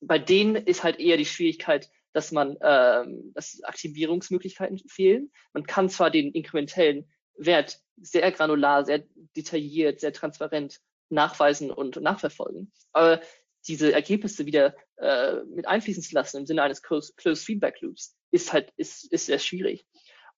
[0.00, 5.32] bei denen ist halt eher die Schwierigkeit, dass man, ähm, dass Aktivierungsmöglichkeiten fehlen.
[5.52, 9.04] Man kann zwar den inkrementellen Wert sehr granular, sehr
[9.36, 13.20] detailliert, sehr transparent nachweisen und nachverfolgen, aber
[13.66, 18.52] diese Ergebnisse wieder äh, mit einfließen zu lassen im Sinne eines Closed, Feedback Loops ist
[18.52, 19.86] halt ist, ist sehr schwierig.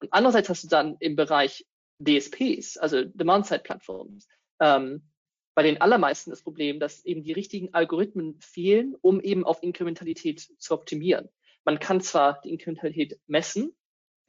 [0.00, 1.66] Und andererseits hast du dann im Bereich
[1.98, 4.28] DSPs, also Demand-Side-Plattforms,
[4.60, 5.08] ähm,
[5.54, 10.46] bei den allermeisten das Problem, dass eben die richtigen Algorithmen fehlen, um eben auf Inkrementalität
[10.58, 11.30] zu optimieren.
[11.64, 13.74] Man kann zwar die Inkrementalität messen,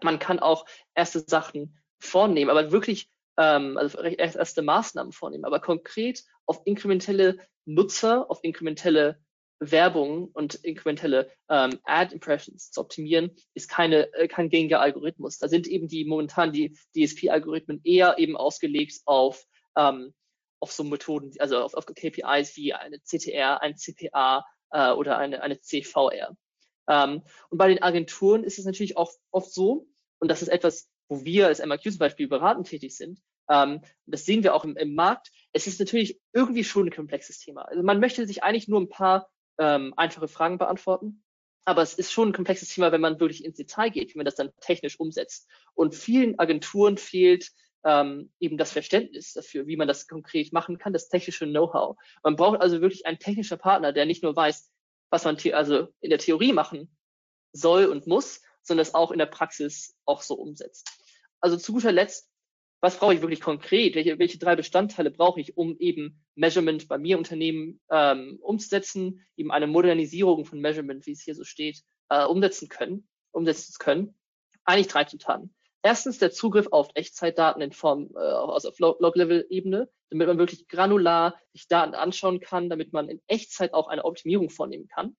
[0.01, 0.65] man kann auch
[0.95, 8.29] erste Sachen vornehmen, aber wirklich, ähm, also erste Maßnahmen vornehmen, aber konkret auf inkrementelle Nutzer,
[8.31, 9.19] auf inkrementelle
[9.59, 15.37] Werbung und inkrementelle ähm, Ad-Impressions zu optimieren, ist keine, äh, kein gängiger Algorithmus.
[15.37, 19.43] Da sind eben die momentan die DSP-Algorithmen eher eben ausgelegt auf,
[19.75, 20.13] ähm,
[20.59, 25.41] auf so Methoden, also auf, auf KPIs wie eine CTR, ein CPA äh, oder eine,
[25.41, 26.35] eine CVR.
[26.87, 29.87] Ähm, und bei den Agenturen ist es natürlich auch oft so,
[30.19, 34.25] und das ist etwas, wo wir als MAQ zum Beispiel beratend tätig sind, ähm, das
[34.25, 37.63] sehen wir auch im, im Markt, es ist natürlich irgendwie schon ein komplexes Thema.
[37.63, 41.23] Also man möchte sich eigentlich nur ein paar ähm, einfache Fragen beantworten.
[41.65, 44.25] Aber es ist schon ein komplexes Thema, wenn man wirklich ins Detail geht, wie man
[44.25, 45.49] das dann technisch umsetzt.
[45.73, 47.51] Und vielen Agenturen fehlt
[47.83, 51.97] ähm, eben das Verständnis dafür, wie man das konkret machen kann, das technische Know-how.
[52.23, 54.71] Man braucht also wirklich einen technischen Partner, der nicht nur weiß,
[55.09, 56.95] was man also in der Theorie machen
[57.53, 60.89] soll und muss, sondern es auch in der Praxis auch so umsetzt.
[61.39, 62.29] Also zu guter Letzt
[62.87, 63.95] was brauche ich wirklich konkret?
[63.95, 69.51] Welche, welche drei Bestandteile brauche ich, um eben Measurement bei mir Unternehmen ähm, umzusetzen, eben
[69.51, 74.17] eine Modernisierung von Measurement, wie es hier so steht, äh, umsetzen können, umsetzen können?
[74.63, 75.53] Eigentlich drei Zutaten.
[75.83, 81.35] Erstens der Zugriff auf Echtzeitdaten in Form äh, also auf Log-Level-Ebene, damit man wirklich granular
[81.51, 85.17] sich Daten anschauen kann, damit man in Echtzeit auch eine Optimierung vornehmen kann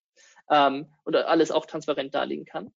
[0.48, 2.72] ähm, und alles auch transparent darlegen kann.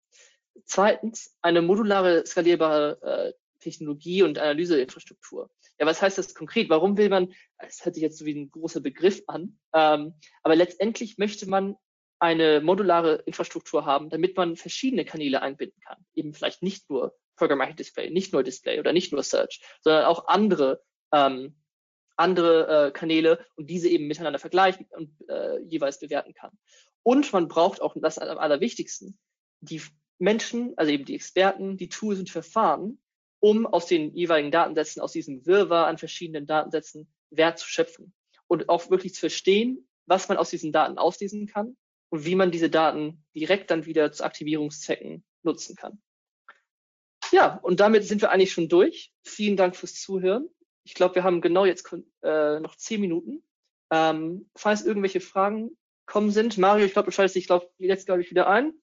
[0.65, 5.49] Zweitens eine modulare, skalierbare äh, Technologie und Analyseinfrastruktur.
[5.79, 6.69] Ja, was heißt das konkret?
[6.69, 10.55] Warum will man, es hört sich jetzt so wie ein großer Begriff an, ähm, aber
[10.55, 11.75] letztendlich möchte man
[12.19, 16.05] eine modulare Infrastruktur haben, damit man verschiedene Kanäle einbinden kann.
[16.13, 20.27] Eben vielleicht nicht nur Programmatic Display, nicht nur Display oder nicht nur Search, sondern auch
[20.27, 21.55] andere, ähm,
[22.17, 26.51] andere äh, Kanäle und diese eben miteinander vergleichen und äh, jeweils bewerten kann.
[27.01, 29.17] Und man braucht auch, das am allerwichtigsten,
[29.61, 29.81] die
[30.19, 33.01] Menschen, also eben die Experten, die Tools und Verfahren,
[33.41, 38.13] um aus den jeweiligen Datensätzen, aus diesem Wirrwarr an verschiedenen Datensätzen Wert zu schöpfen
[38.47, 41.75] und auch wirklich zu verstehen, was man aus diesen Daten auslesen kann
[42.09, 46.01] und wie man diese Daten direkt dann wieder zu Aktivierungszwecken nutzen kann.
[47.31, 49.11] Ja, und damit sind wir eigentlich schon durch.
[49.23, 50.49] Vielen Dank fürs Zuhören.
[50.83, 51.91] Ich glaube, wir haben genau jetzt
[52.23, 53.43] äh, noch zehn Minuten.
[53.89, 55.71] Ähm, falls irgendwelche Fragen
[56.05, 58.73] kommen sind, Mario, ich glaube, du schaltest dich, glaube jetzt glaube ich wieder ein.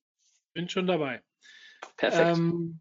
[0.54, 1.22] Bin schon dabei.
[1.96, 2.38] Perfekt.
[2.38, 2.80] Ähm,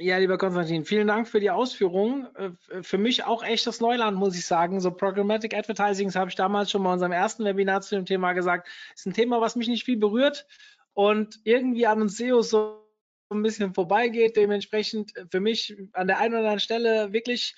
[0.00, 2.26] ja, lieber Konstantin, vielen Dank für die Ausführungen.
[2.34, 4.80] Äh, für mich auch echtes Neuland, muss ich sagen.
[4.80, 8.68] So Programmatic Advertising, habe ich damals schon in unserem ersten Webinar zu dem Thema gesagt,
[8.94, 10.46] ist ein Thema, was mich nicht viel berührt
[10.94, 12.82] und irgendwie an uns SEOs so
[13.28, 14.36] ein bisschen vorbeigeht.
[14.36, 17.54] Dementsprechend für mich an der einen oder anderen Stelle wirklich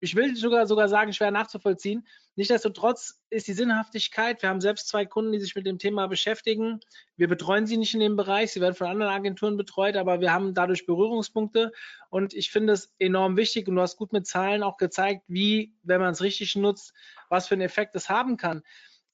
[0.00, 2.06] ich will sogar sogar sagen, schwer nachzuvollziehen.
[2.34, 6.80] Nichtsdestotrotz ist die Sinnhaftigkeit, wir haben selbst zwei Kunden, die sich mit dem Thema beschäftigen.
[7.16, 10.32] Wir betreuen sie nicht in dem Bereich, sie werden von anderen Agenturen betreut, aber wir
[10.32, 11.72] haben dadurch Berührungspunkte
[12.08, 15.74] und ich finde es enorm wichtig und du hast gut mit Zahlen auch gezeigt, wie,
[15.82, 16.94] wenn man es richtig nutzt,
[17.28, 18.62] was für einen Effekt es haben kann.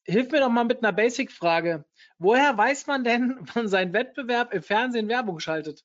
[0.04, 1.84] Hilf mir doch mal mit einer Basic-Frage.
[2.18, 5.84] Woher weiß man denn, wann sein Wettbewerb im Fernsehen Werbung schaltet?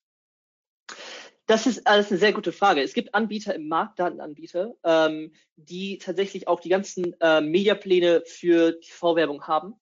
[1.51, 2.81] Das ist alles eine sehr gute Frage.
[2.81, 8.79] Es gibt Anbieter im Markt, Datenanbieter, ähm, die tatsächlich auch die ganzen äh, Mediapläne für
[8.79, 9.73] TV-Werbung haben.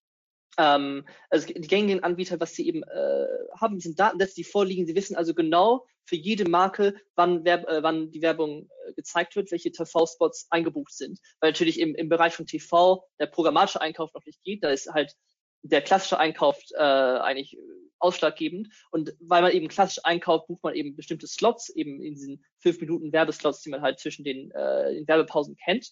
[0.57, 4.87] Ähm, also die gängigen Anbieter, was sie eben äh, haben, sind Datensätze, die vorliegen.
[4.87, 9.35] Sie wissen also genau für jede Marke, wann, Werb, äh, wann die Werbung äh, gezeigt
[9.35, 11.19] wird, welche TV-Spots eingebucht sind.
[11.39, 14.63] Weil natürlich im, im Bereich von TV der programmatische Einkauf noch nicht geht.
[14.63, 15.13] Da ist halt
[15.61, 17.59] der klassische Einkauf äh, eigentlich
[17.99, 18.69] ausschlaggebend.
[18.91, 22.79] Und weil man eben klassisch einkauft, bucht man eben bestimmte Slots, eben in diesen fünf
[22.81, 25.91] Minuten Werbeslots, die man halt zwischen den, äh, den Werbepausen kennt.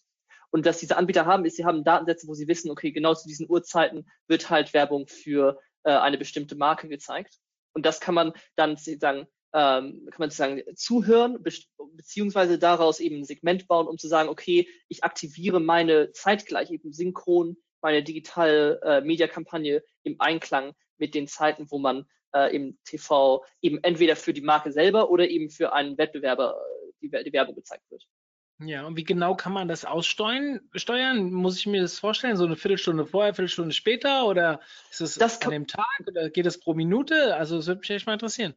[0.49, 3.27] Und dass diese Anbieter haben, ist, sie haben Datensätze, wo sie wissen, okay, genau zu
[3.27, 7.37] diesen Uhrzeiten wird halt Werbung für äh, eine bestimmte Marke gezeigt.
[7.73, 11.41] Und das kann man dann sozusagen ähm, kann man sozusagen zuhören,
[11.93, 16.91] beziehungsweise daraus eben ein Segment bauen, um zu sagen, okay, ich aktiviere meine zeitgleich eben
[16.91, 23.45] synchron meine digitale äh, Media-Kampagne im Einklang mit den Zeiten, wo man äh, im TV
[23.61, 27.55] eben entweder für die Marke selber oder eben für einen Wettbewerber äh, die, die Werbung
[27.55, 28.05] gezeigt wird.
[28.59, 30.59] Ja, und wie genau kann man das aussteuern?
[30.73, 31.31] Steuern?
[31.31, 32.35] Muss ich mir das vorstellen?
[32.35, 34.25] So eine Viertelstunde vorher, Viertelstunde später?
[34.25, 34.59] Oder
[34.91, 37.37] ist es das an dem Tag oder geht es pro Minute?
[37.37, 38.53] Also, das würde mich echt mal interessieren.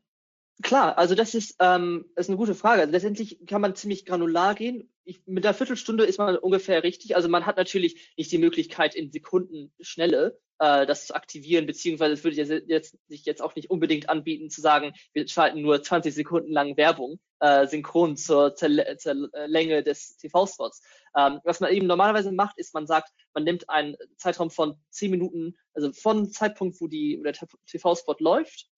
[0.62, 2.82] Klar, also das ist, ähm, ist eine gute Frage.
[2.82, 4.92] Also letztendlich kann man ziemlich granular gehen.
[5.04, 7.16] Ich, mit einer Viertelstunde ist man ungefähr richtig.
[7.16, 12.14] Also man hat natürlich nicht die Möglichkeit, in Sekunden Schnelle äh, das zu aktivieren, beziehungsweise
[12.14, 16.14] es würde jetzt, sich jetzt auch nicht unbedingt anbieten zu sagen, wir schalten nur 20
[16.14, 20.82] Sekunden lang Werbung äh, synchron zur, zur, zur Länge des TV-Spots.
[21.16, 25.11] Ähm, was man eben normalerweise macht, ist, man sagt, man nimmt einen Zeitraum von 10
[25.11, 27.34] Minuten, also von Zeitpunkt, wo die, wo der
[27.66, 28.68] TV-Spot läuft,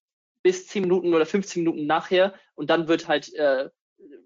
[0.43, 3.68] bis 10 Minuten oder 15 Minuten nachher und dann wird halt äh,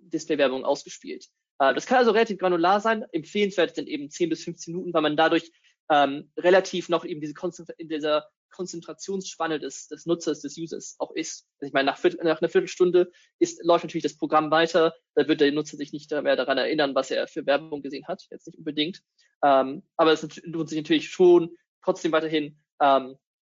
[0.01, 1.27] Display-Werbung ausgespielt.
[1.59, 3.05] Äh, das kann also relativ granular sein.
[3.13, 5.51] Empfehlenswert sind eben 10 bis 15 Minuten, weil man dadurch
[5.91, 11.11] ähm, relativ noch eben diese Konzentra in dieser Konzentrationsspanne des, des Nutzers, des Users auch
[11.13, 11.47] ist.
[11.59, 15.43] Also ich meine, nach, nach einer Viertelstunde ist, läuft natürlich das Programm weiter, da wird
[15.43, 18.59] der Nutzer sich nicht mehr daran erinnern, was er für Werbung gesehen hat, jetzt nicht
[18.59, 19.03] unbedingt.
[19.45, 21.55] Ähm, aber es lohnt sich natürlich schon
[21.85, 23.17] trotzdem weiterhin ähm,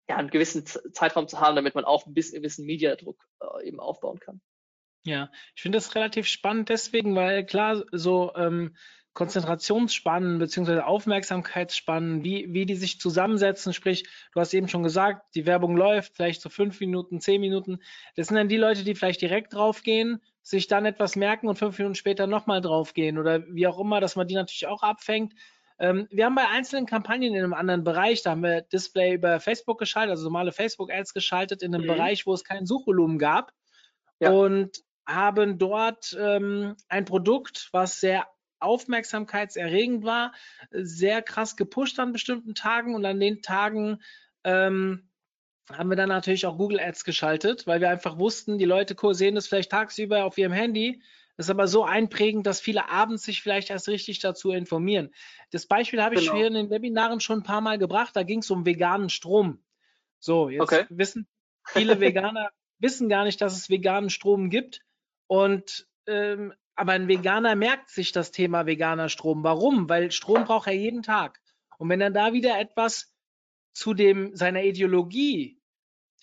[0.08, 3.80] ja, einen gewissen Zeitraum zu haben, damit man auch ein bisschen gewissen Mediadruck äh, eben
[3.80, 4.40] aufbauen kann.
[5.04, 8.76] Ja, ich finde das relativ spannend deswegen, weil klar, so ähm,
[9.18, 15.44] Konzentrationsspannen beziehungsweise Aufmerksamkeitsspannen, wie, wie die sich zusammensetzen, sprich, du hast eben schon gesagt, die
[15.44, 17.80] Werbung läuft, vielleicht so fünf Minuten, zehn Minuten.
[18.14, 21.76] Das sind dann die Leute, die vielleicht direkt draufgehen, sich dann etwas merken und fünf
[21.78, 25.34] Minuten später nochmal draufgehen oder wie auch immer, dass man die natürlich auch abfängt.
[25.78, 29.40] Ähm, wir haben bei einzelnen Kampagnen in einem anderen Bereich, da haben wir Display über
[29.40, 31.88] Facebook geschaltet, also normale Facebook-Ads geschaltet in einem mhm.
[31.88, 33.52] Bereich, wo es kein Suchvolumen gab
[34.18, 34.30] ja.
[34.30, 38.26] und haben dort ähm, ein Produkt, was sehr
[38.60, 40.32] aufmerksamkeitserregend war,
[40.72, 44.02] sehr krass gepusht an bestimmten Tagen und an den Tagen
[44.42, 45.08] ähm,
[45.72, 49.34] haben wir dann natürlich auch Google Ads geschaltet, weil wir einfach wussten, die Leute sehen
[49.34, 51.02] das vielleicht tagsüber auf ihrem Handy,
[51.38, 55.14] das ist aber so einprägend, dass viele abends sich vielleicht erst richtig dazu informieren.
[55.52, 56.34] Das Beispiel habe ich genau.
[56.36, 58.14] hier in den Webinaren schon ein paar Mal gebracht.
[58.16, 59.62] Da ging es um veganen Strom.
[60.18, 60.84] So, jetzt okay.
[60.90, 61.28] wissen
[61.72, 64.82] viele Veganer wissen gar nicht, dass es veganen Strom gibt.
[65.26, 69.42] Und ähm, aber ein Veganer merkt sich das Thema veganer Strom.
[69.42, 69.88] Warum?
[69.88, 71.40] Weil Strom braucht er jeden Tag.
[71.76, 73.12] Und wenn er da wieder etwas
[73.72, 75.60] zu dem seiner Ideologie,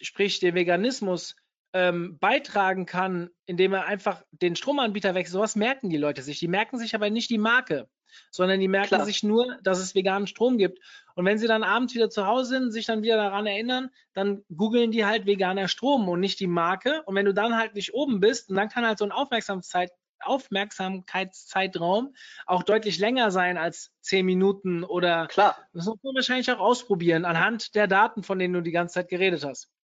[0.01, 1.35] sprich dem Veganismus,
[1.75, 5.33] ähm, beitragen kann, indem er einfach den Stromanbieter wechselt.
[5.33, 6.39] Sowas merken die Leute sich.
[6.39, 7.89] Die merken sich aber nicht die Marke,
[8.31, 9.05] sondern die merken Klar.
[9.05, 10.79] sich nur, dass es veganen Strom gibt.
[11.15, 14.45] Und wenn sie dann abends wieder zu Hause sind, sich dann wieder daran erinnern, dann
[14.55, 17.03] googeln die halt veganer Strom und nicht die Marke.
[17.07, 22.15] Und wenn du dann halt nicht oben bist, dann kann halt so ein Aufmerksamkeit, Aufmerksamkeitszeitraum
[22.45, 25.57] auch deutlich länger sein als zehn Minuten oder Klar.
[25.73, 29.09] das muss man wahrscheinlich auch ausprobieren anhand der Daten, von denen du die ganze Zeit
[29.09, 29.74] geredet hast.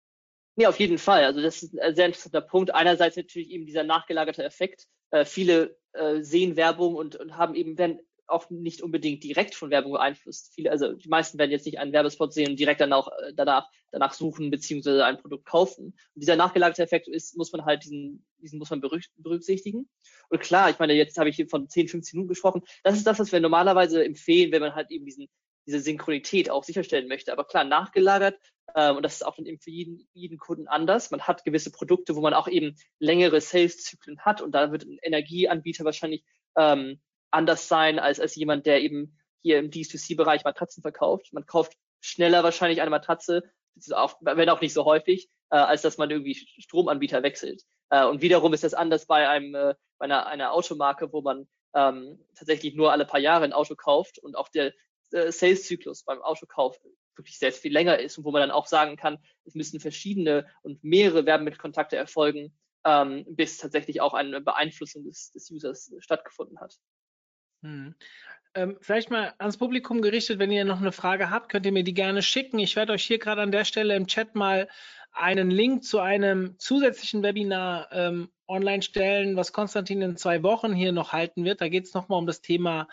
[0.56, 1.24] Nee, auf jeden Fall.
[1.24, 2.74] Also das ist ein sehr interessanter Punkt.
[2.74, 4.88] Einerseits natürlich eben dieser nachgelagerte Effekt.
[5.12, 8.00] Äh, viele äh, sehen Werbung und, und haben eben, werden
[8.32, 10.54] auch nicht unbedingt direkt von Werbung beeinflusst.
[10.54, 13.70] Viele, also die meisten werden jetzt nicht einen Werbespot sehen und direkt danach, äh, danach,
[13.92, 15.88] danach suchen beziehungsweise ein Produkt kaufen.
[15.88, 19.90] Und dieser nachgelagerte Effekt ist, muss man halt diesen, diesen muss man berücksichtigen.
[20.30, 22.62] Und klar, ich meine, jetzt habe ich hier von 10, 15 Minuten gesprochen.
[22.84, 25.28] Das ist das, was wir normalerweise empfehlen, wenn man halt eben diesen,
[25.66, 27.32] diese Synchronität auch sicherstellen möchte.
[27.32, 28.40] Aber klar, nachgelagert,
[28.76, 31.12] ähm, und das ist auch dann eben für jeden, jeden Kunden anders.
[31.12, 34.98] Man hat gewisse Produkte, wo man auch eben längere Sales-Zyklen hat und da wird ein
[35.02, 36.24] Energieanbieter wahrscheinlich
[36.58, 37.00] ähm,
[37.32, 41.34] anders sein als, als jemand, der eben hier im D2C-Bereich Matratzen verkauft.
[41.34, 43.44] Man kauft schneller wahrscheinlich eine Matratze,
[43.92, 47.64] auch, wenn auch nicht so häufig, äh, als dass man irgendwie Stromanbieter wechselt.
[47.90, 51.48] Äh, und wiederum ist das anders bei einem äh, bei einer, einer Automarke, wo man
[51.76, 54.74] ähm, tatsächlich nur alle paar Jahre ein Auto kauft und auch der
[55.14, 56.80] äh, Sales-Zyklus beim Autokauf
[57.16, 60.48] wirklich sehr viel länger ist und wo man dann auch sagen kann, es müssen verschiedene
[60.62, 62.54] und mehrere Werbemittelkontakte erfolgen,
[62.86, 66.80] ähm, bis tatsächlich auch eine Beeinflussung des, des Users stattgefunden hat.
[67.64, 67.96] Hm.
[68.54, 71.84] Ähm, vielleicht mal ans Publikum gerichtet, wenn ihr noch eine Frage habt, könnt ihr mir
[71.84, 72.60] die gerne schicken.
[72.60, 74.68] Ich werde euch hier gerade an der Stelle im Chat mal
[75.14, 80.92] einen Link zu einem zusätzlichen Webinar ähm, online stellen, was Konstantin in zwei Wochen hier
[80.92, 81.62] noch halten wird.
[81.62, 82.88] Da geht es nochmal um das Thema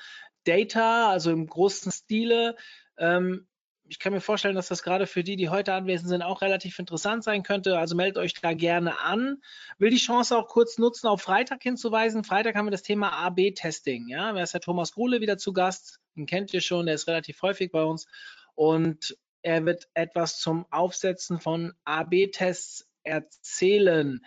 [0.48, 2.56] Data, also im großen Stile.
[2.96, 3.46] Ähm,
[3.90, 6.78] ich kann mir vorstellen, dass das gerade für die, die heute anwesend sind, auch relativ
[6.78, 7.78] interessant sein könnte.
[7.78, 9.42] Also meldet euch da gerne an.
[9.78, 12.24] Will die Chance auch kurz nutzen, auf Freitag hinzuweisen.
[12.24, 14.08] Freitag haben wir das Thema AB-Testing.
[14.08, 16.00] Ja, da ist der Thomas Gruhle wieder zu Gast.
[16.16, 18.06] Den kennt ihr schon, der ist relativ häufig bei uns.
[18.54, 24.20] Und er wird etwas zum Aufsetzen von AB-Tests erzählen.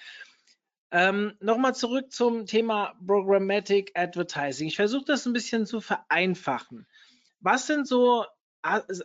[0.92, 4.68] Ähm, Nochmal zurück zum Thema Programmatic Advertising.
[4.68, 6.86] Ich versuche das ein bisschen zu vereinfachen.
[7.40, 8.26] Was sind so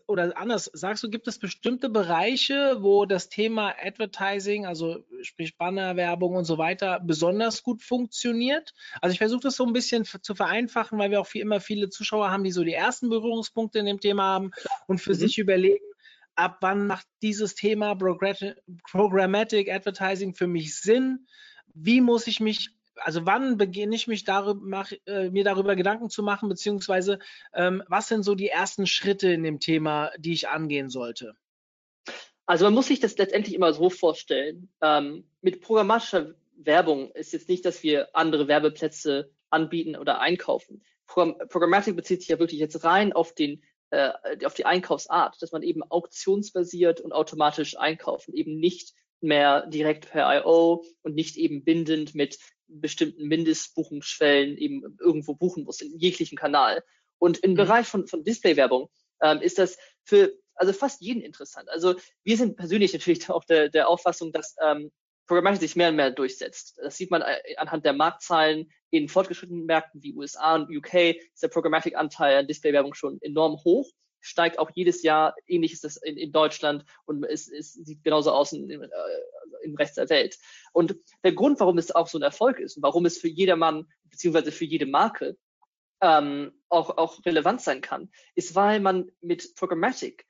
[0.07, 6.37] oder anders, sagst du, gibt es bestimmte Bereiche, wo das Thema Advertising, also sprich Bannerwerbung
[6.37, 8.75] und so weiter, besonders gut funktioniert?
[9.01, 11.89] Also ich versuche das so ein bisschen zu vereinfachen, weil wir auch viel, immer viele
[11.89, 14.51] Zuschauer haben, die so die ersten Berührungspunkte in dem Thema haben
[14.87, 15.19] und für mhm.
[15.19, 15.85] sich überlegen,
[16.35, 21.27] ab wann macht dieses Thema Programmatic Advertising für mich Sinn?
[21.79, 26.09] Wie muss ich mich also wann beginne ich mich darüber, mach, äh, mir darüber Gedanken
[26.09, 27.19] zu machen, beziehungsweise
[27.55, 31.35] ähm, was sind so die ersten Schritte in dem Thema, die ich angehen sollte?
[32.47, 34.71] Also man muss sich das letztendlich immer so vorstellen.
[34.81, 40.83] Ähm, mit programmatischer Werbung ist jetzt nicht, dass wir andere Werbeplätze anbieten oder einkaufen.
[41.07, 44.13] Programm Programmatik bezieht sich ja wirklich jetzt rein auf den äh,
[44.45, 48.95] auf die Einkaufsart, dass man eben auktionsbasiert und automatisch einkauft und eben nicht
[49.27, 55.81] mehr direkt per IO und nicht eben bindend mit bestimmten Mindestbuchungsschwellen eben irgendwo buchen muss,
[55.81, 56.83] in jeglichen Kanal.
[57.19, 57.57] Und im mhm.
[57.57, 58.89] Bereich von, von Displaywerbung
[59.23, 61.69] ähm, ist das für also fast jeden interessant.
[61.69, 64.91] Also wir sind persönlich natürlich auch der, der Auffassung, dass ähm,
[65.27, 66.79] Programmatik sich mehr und mehr durchsetzt.
[66.83, 71.43] Das sieht man äh, anhand der Marktzahlen in fortgeschrittenen Märkten wie USA und UK ist
[71.43, 73.91] der Programmatic-Anteil an Displaywerbung schon enorm hoch
[74.21, 75.35] steigt auch jedes Jahr.
[75.47, 78.89] Ähnlich ist das in, in Deutschland und es, es sieht genauso aus in, in, äh,
[79.63, 80.39] im Rest der Welt.
[80.73, 83.87] Und der Grund, warum es auch so ein Erfolg ist und warum es für jedermann
[84.05, 85.37] beziehungsweise für jede Marke
[86.01, 90.27] ähm, auch, auch relevant sein kann, ist, weil man mit Programmatic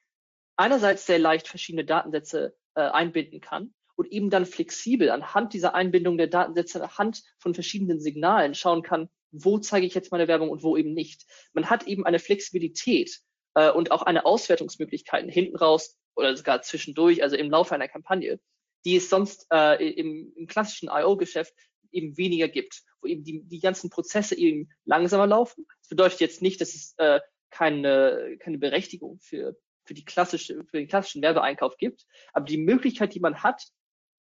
[0.56, 6.18] einerseits sehr leicht verschiedene Datensätze äh, einbinden kann und eben dann flexibel anhand dieser Einbindung
[6.18, 10.62] der Datensätze, anhand von verschiedenen Signalen schauen kann, wo zeige ich jetzt meine Werbung und
[10.62, 11.26] wo eben nicht.
[11.52, 13.20] Man hat eben eine Flexibilität
[13.56, 18.38] äh, und auch eine Auswertungsmöglichkeit hinten raus oder sogar zwischendurch, also im Laufe einer Kampagne,
[18.84, 21.54] die es sonst äh, im, im klassischen IO-Geschäft
[21.90, 25.66] eben weniger gibt, wo eben die, die ganzen Prozesse eben langsamer laufen.
[25.80, 30.76] Das bedeutet jetzt nicht, dass es äh, keine, keine Berechtigung für, für, die klassische, für
[30.76, 33.62] den klassischen Werbeeinkauf gibt, aber die Möglichkeit, die man hat,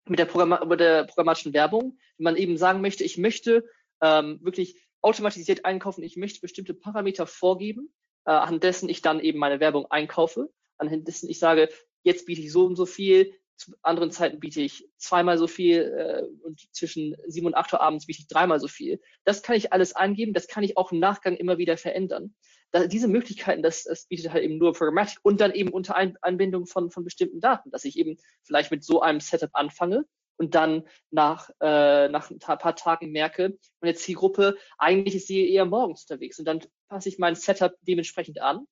[0.08, 3.66] mit der, Programma mit der programmatischen Werbung, wenn man eben sagen möchte, ich möchte
[4.02, 7.92] ähm, wirklich automatisiert einkaufen, ich möchte bestimmte Parameter vorgeben,
[8.26, 11.70] äh, anhand dessen ich dann eben meine Werbung einkaufe, anhand dessen ich sage,
[12.04, 15.82] jetzt biete ich so und so viel, zu anderen Zeiten biete ich zweimal so viel
[15.82, 19.00] äh, und zwischen sieben und acht Uhr abends biete ich dreimal so viel.
[19.24, 22.36] Das kann ich alles eingeben, das kann ich auch im Nachgang immer wieder verändern.
[22.72, 26.18] Da, diese Möglichkeiten, das, das bietet halt eben nur Programmatic und dann eben unter Ein
[26.22, 30.06] Einbindung von, von bestimmten Daten, dass ich eben vielleicht mit so einem Setup anfange
[30.38, 35.66] und dann nach, äh, nach ein paar Tagen merke, meine Zielgruppe, eigentlich ist sie eher
[35.66, 38.66] morgens unterwegs und dann passe ich mein Setup dementsprechend an.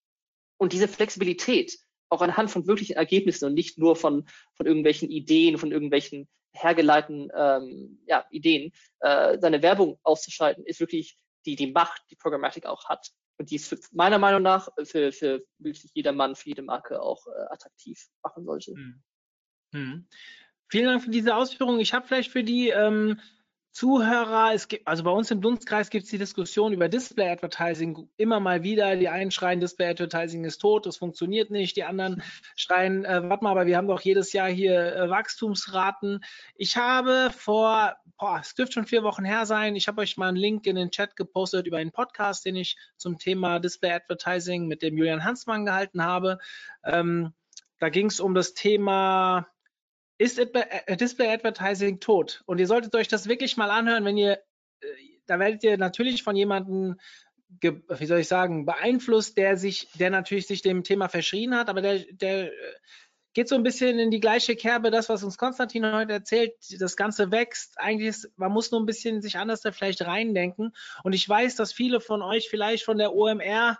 [0.57, 1.77] Und diese Flexibilität,
[2.09, 7.31] auch anhand von wirklichen Ergebnissen und nicht nur von, von irgendwelchen Ideen, von irgendwelchen hergeleiteten
[7.35, 12.87] ähm, ja, Ideen, äh, seine Werbung auszuschalten, ist wirklich die, die Macht, die Programmatic auch
[12.87, 13.11] hat.
[13.39, 17.01] Und die es für, meiner Meinung nach für, für wirklich jeder Mann, für jede Marke
[17.01, 18.73] auch äh, attraktiv machen sollte.
[18.73, 19.03] Hm.
[19.73, 20.07] Hm.
[20.69, 21.79] Vielen Dank für diese Ausführung.
[21.79, 23.19] Ich habe vielleicht für die ähm,
[23.73, 28.07] Zuhörer, es gibt, also bei uns im Dunstkreis gibt es die Diskussion über Display Advertising
[28.17, 28.95] immer mal wieder.
[28.95, 31.75] Die einen schreien, Display Advertising ist tot, das funktioniert nicht.
[31.75, 32.21] Die anderen
[32.55, 36.23] schreien, äh, warte mal, aber wir haben doch jedes Jahr hier äh, Wachstumsraten.
[36.55, 40.27] Ich habe vor, boah, es dürfte schon vier Wochen her sein, ich habe euch mal
[40.27, 44.67] einen Link in den Chat gepostet über einen Podcast, den ich zum Thema Display Advertising
[44.67, 46.37] mit dem Julian Hansmann gehalten habe.
[46.85, 47.33] Ähm,
[47.79, 49.47] da ging es um das Thema
[50.17, 52.43] ist äh, Display Advertising tot?
[52.45, 54.39] Und ihr solltet euch das wirklich mal anhören, wenn ihr,
[54.81, 54.87] äh,
[55.25, 56.99] da werdet ihr natürlich von jemandem,
[57.61, 61.81] wie soll ich sagen, beeinflusst, der sich, der natürlich sich dem Thema verschrien hat, aber
[61.81, 62.51] der, der äh,
[63.33, 66.95] geht so ein bisschen in die gleiche Kerbe, das, was uns Konstantin heute erzählt, das
[66.95, 67.79] Ganze wächst.
[67.79, 70.73] Eigentlich ist, man muss nur ein bisschen sich anders da vielleicht reindenken.
[71.03, 73.79] Und ich weiß, dass viele von euch vielleicht von der OMR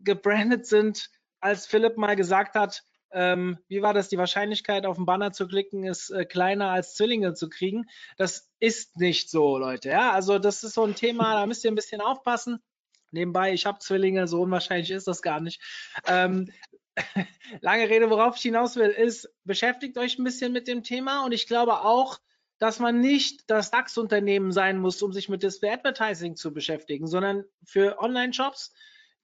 [0.00, 1.10] gebrandet sind,
[1.40, 2.82] als Philipp mal gesagt hat,
[3.12, 6.94] ähm, wie war das, die Wahrscheinlichkeit auf den Banner zu klicken ist äh, kleiner als
[6.94, 7.86] Zwillinge zu kriegen.
[8.16, 9.88] Das ist nicht so, Leute.
[9.90, 12.62] Ja, also das ist so ein Thema, da müsst ihr ein bisschen aufpassen.
[13.10, 15.62] Nebenbei, ich habe Zwillinge, so unwahrscheinlich ist das gar nicht.
[16.06, 16.50] Ähm,
[17.60, 21.32] lange Rede, worauf ich hinaus will, ist, beschäftigt euch ein bisschen mit dem Thema und
[21.32, 22.18] ich glaube auch,
[22.58, 27.44] dass man nicht das DAX-Unternehmen sein muss, um sich mit Display Advertising zu beschäftigen, sondern
[27.64, 28.72] für Online-Shops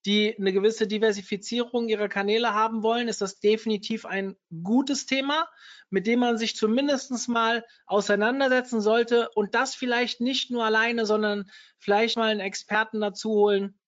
[0.07, 5.48] die eine gewisse Diversifizierung ihrer Kanäle haben wollen, ist das definitiv ein gutes Thema,
[5.88, 11.50] mit dem man sich zumindest mal auseinandersetzen sollte und das vielleicht nicht nur alleine, sondern
[11.78, 13.78] vielleicht mal einen Experten dazu holen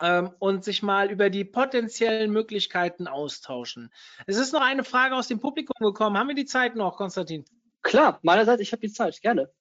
[0.00, 3.92] ähm, und sich mal über die potenziellen Möglichkeiten austauschen.
[4.26, 6.16] Es ist noch eine Frage aus dem Publikum gekommen.
[6.16, 7.44] Haben wir die Zeit noch, Konstantin?
[7.82, 9.52] Klar, meinerseits, ich habe die Zeit, gerne.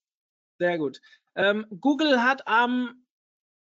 [0.59, 1.01] Sehr gut.
[1.36, 3.03] Ähm, Google hat am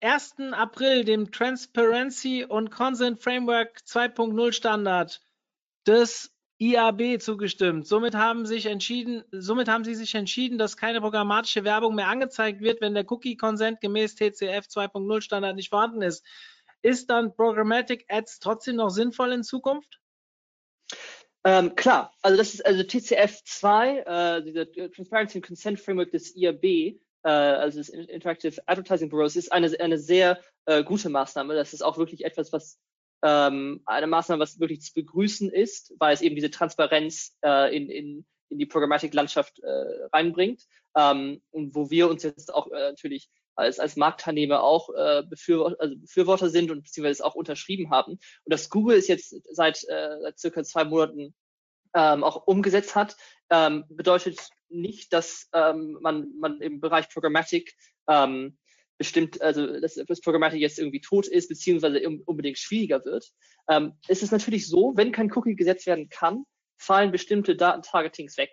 [0.05, 0.52] 1.
[0.52, 5.22] April dem Transparency und Consent Framework 2.0 Standard
[5.86, 7.86] des IAB zugestimmt.
[7.86, 12.61] Somit haben, sich entschieden, somit haben sie sich entschieden, dass keine programmatische Werbung mehr angezeigt
[12.61, 16.22] wird, wenn der Cookie Consent gemäß TCF 2.0 Standard nicht vorhanden ist.
[16.82, 20.00] Ist dann Programmatic Ads trotzdem noch sinnvoll in Zukunft?
[21.44, 26.36] Ähm, klar, also das ist also TCF 2, äh, dieser Transparency and Consent Framework des
[26.36, 31.55] IAB, äh, also das Interactive Advertising Bureaus, ist eine, eine sehr äh, gute Maßnahme.
[31.55, 32.79] Das ist auch wirklich etwas, was
[33.22, 37.89] ähm, eine Maßnahme, was wirklich zu begrüßen ist, weil es eben diese Transparenz äh, in,
[37.91, 40.62] in, in die Programmatik-Landschaft äh, reinbringt
[40.97, 45.77] ähm, und wo wir uns jetzt auch äh, natürlich als, als Marktteilnehmer auch äh, Befürworter,
[45.81, 48.12] also Befürworter sind und beziehungsweise auch unterschrieben haben.
[48.12, 51.35] Und dass Google es jetzt seit, äh, seit circa zwei Monaten
[51.95, 53.16] ähm, auch umgesetzt hat,
[53.51, 57.74] ähm, bedeutet nicht, dass ähm, man, man im Bereich Programmatic
[58.09, 58.59] ähm,
[58.99, 63.30] bestimmt, also dass das Programmatic jetzt irgendwie tot ist, beziehungsweise unbedingt schwieriger wird.
[63.68, 66.45] Ähm, es ist natürlich so, wenn kein Cookie gesetzt werden kann,
[66.76, 68.51] fallen bestimmte Datentargetings weg.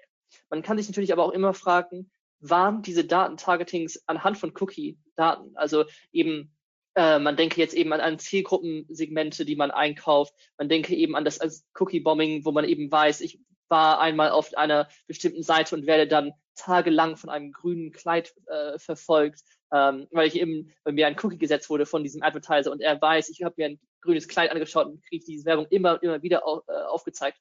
[0.49, 5.55] Man kann sich natürlich aber auch immer fragen, waren diese Datentargetings anhand von Cookie-Daten?
[5.55, 6.55] Also eben,
[6.95, 10.33] äh, man denke jetzt eben an, an Zielgruppensegmente, die man einkauft.
[10.57, 13.39] Man denke eben an das als Cookie-Bombing, wo man eben weiß, ich
[13.69, 18.77] war einmal auf einer bestimmten Seite und werde dann tagelang von einem grünen Kleid äh,
[18.77, 19.41] verfolgt,
[19.73, 23.01] ähm, weil ich eben, weil mir ein Cookie gesetzt wurde von diesem Advertiser und er
[23.01, 26.45] weiß, ich habe mir ein grünes Kleid angeschaut und kriege diese Werbung immer immer wieder
[26.45, 27.37] au, äh, aufgezeigt.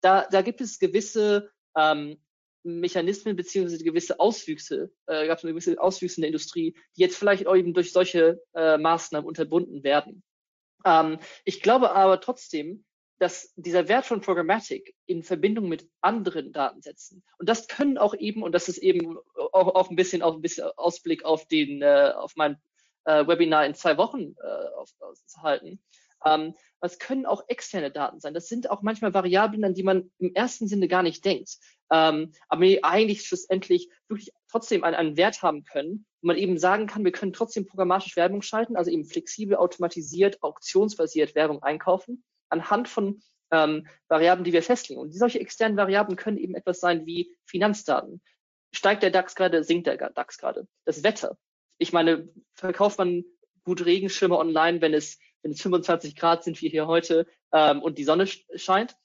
[0.00, 2.18] Da, da gibt es gewisse ähm,
[2.62, 7.46] Mechanismen beziehungsweise gewisse Auswüchse, äh, gab es gewisse Auswüchse in der Industrie, die jetzt vielleicht
[7.46, 10.22] auch eben durch solche äh, Maßnahmen unterbunden werden.
[10.84, 12.84] Ähm, ich glaube aber trotzdem,
[13.18, 18.42] dass dieser Wert von Programmatic in Verbindung mit anderen Datensätzen und das können auch eben
[18.42, 22.12] und das ist eben auch, auch ein bisschen auch ein bisschen Ausblick auf den äh,
[22.16, 22.56] auf mein
[23.04, 25.82] äh, Webinar in zwei Wochen äh, auf, auszuhalten.
[26.24, 28.34] Ähm, das können auch externe Daten sein.
[28.34, 31.58] Das sind auch manchmal Variablen, an die man im ersten Sinne gar nicht denkt,
[31.90, 36.58] ähm, aber die eigentlich schlussendlich wirklich trotzdem einen, einen Wert haben können, wo man eben
[36.58, 42.24] sagen kann, wir können trotzdem programmatisch Werbung schalten, also eben flexibel, automatisiert, auktionsbasiert Werbung einkaufen
[42.48, 45.00] anhand von ähm, Variablen, die wir festlegen.
[45.00, 48.22] Und solche externen Variablen können eben etwas sein wie Finanzdaten.
[48.72, 50.66] Steigt der DAX gerade, sinkt der DAX gerade?
[50.84, 51.36] Das Wetter.
[51.78, 53.24] Ich meine, verkauft man
[53.64, 57.98] gut Regenschirme online, wenn es, wenn es 25 Grad sind wie hier heute ähm, und
[57.98, 58.96] die Sonne scheint?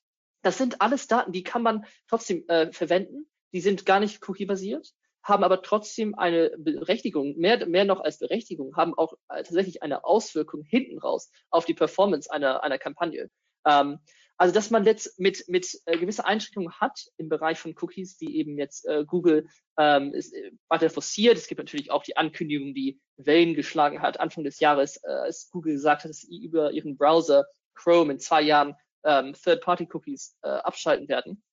[0.41, 3.27] Das sind alles Daten, die kann man trotzdem äh, verwenden.
[3.53, 4.93] Die sind gar nicht cookie-basiert
[5.25, 10.05] haben aber trotzdem eine Berechtigung, mehr, mehr noch als Berechtigung, haben auch äh, tatsächlich eine
[10.05, 13.31] Auswirkung hinten raus auf die Performance einer, einer Kampagne.
[13.65, 13.97] Ähm,
[14.37, 18.37] also dass man jetzt mit, mit äh, gewisse Einschränkungen hat im Bereich von Cookies, die
[18.37, 21.37] eben jetzt äh, Google ähm, ist, äh, weiter forciert.
[21.37, 25.49] Es gibt natürlich auch die Ankündigung, die Wellen geschlagen hat Anfang des Jahres, äh, als
[25.51, 30.49] Google gesagt hat, dass sie über ihren Browser Chrome in zwei Jahren ähm, Third-Party-Cookies äh,
[30.49, 31.43] abschalten werden.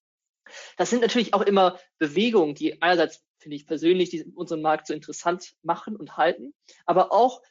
[0.76, 4.94] Das sind natürlich auch immer Bewegungen, die einerseits finde ich persönlich, die unseren Markt so
[4.94, 6.54] interessant machen und halten,
[6.86, 7.42] aber auch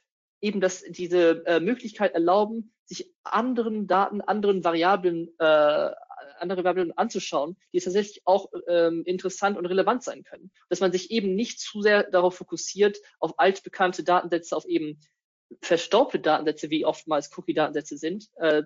[0.41, 5.91] eben, dass diese äh, Möglichkeit erlauben, sich anderen Daten, anderen Variablen, äh,
[6.39, 10.51] andere Variablen anzuschauen, die tatsächlich auch ähm, interessant und relevant sein können.
[10.69, 14.99] Dass man sich eben nicht zu sehr darauf fokussiert, auf altbekannte Datensätze, auf eben
[15.61, 18.63] verstaubte Datensätze, wie oftmals Cookie-Datensätze sind, äh,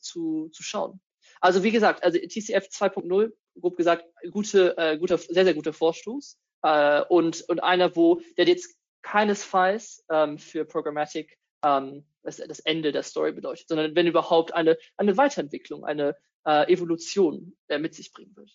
[0.00, 1.00] zu, zu schauen.
[1.40, 6.38] Also wie gesagt, also TCF 2.0, grob gesagt, gute, äh, guter, sehr, sehr guter Vorstoß
[6.62, 12.90] äh, und, und einer, wo der jetzt keinesfalls ähm, für Programmatic ähm, das, das Ende
[12.90, 18.12] der Story bedeutet, sondern wenn überhaupt eine, eine Weiterentwicklung, eine äh, Evolution äh, mit sich
[18.12, 18.50] bringen wird.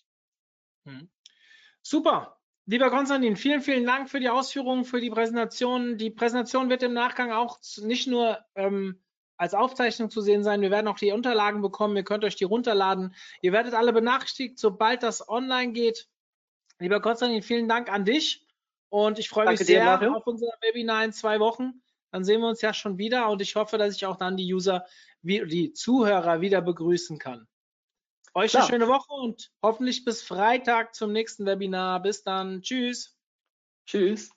[0.86, 1.08] Hm.
[1.82, 2.36] Super.
[2.66, 5.96] Lieber Konstantin, vielen, vielen Dank für die Ausführungen, für die Präsentation.
[5.96, 9.00] Die Präsentation wird im Nachgang auch nicht nur ähm,
[9.36, 10.60] als Aufzeichnung zu sehen sein.
[10.60, 11.96] Wir werden auch die Unterlagen bekommen.
[11.96, 13.14] Ihr könnt euch die runterladen.
[13.40, 16.08] Ihr werdet alle benachrichtigt, sobald das online geht.
[16.78, 18.46] Lieber Konstantin, vielen Dank an dich
[18.90, 21.82] und ich freue Danke mich sehr dir, auf unser Webinar in zwei Wochen.
[22.10, 24.52] Dann sehen wir uns ja schon wieder und ich hoffe, dass ich auch dann die
[24.52, 24.84] User,
[25.22, 27.46] die Zuhörer wieder begrüßen kann.
[28.34, 28.64] Euch Klar.
[28.64, 32.02] eine schöne Woche und hoffentlich bis Freitag zum nächsten Webinar.
[32.02, 32.62] Bis dann.
[32.62, 33.16] Tschüss.
[33.86, 34.30] Tschüss.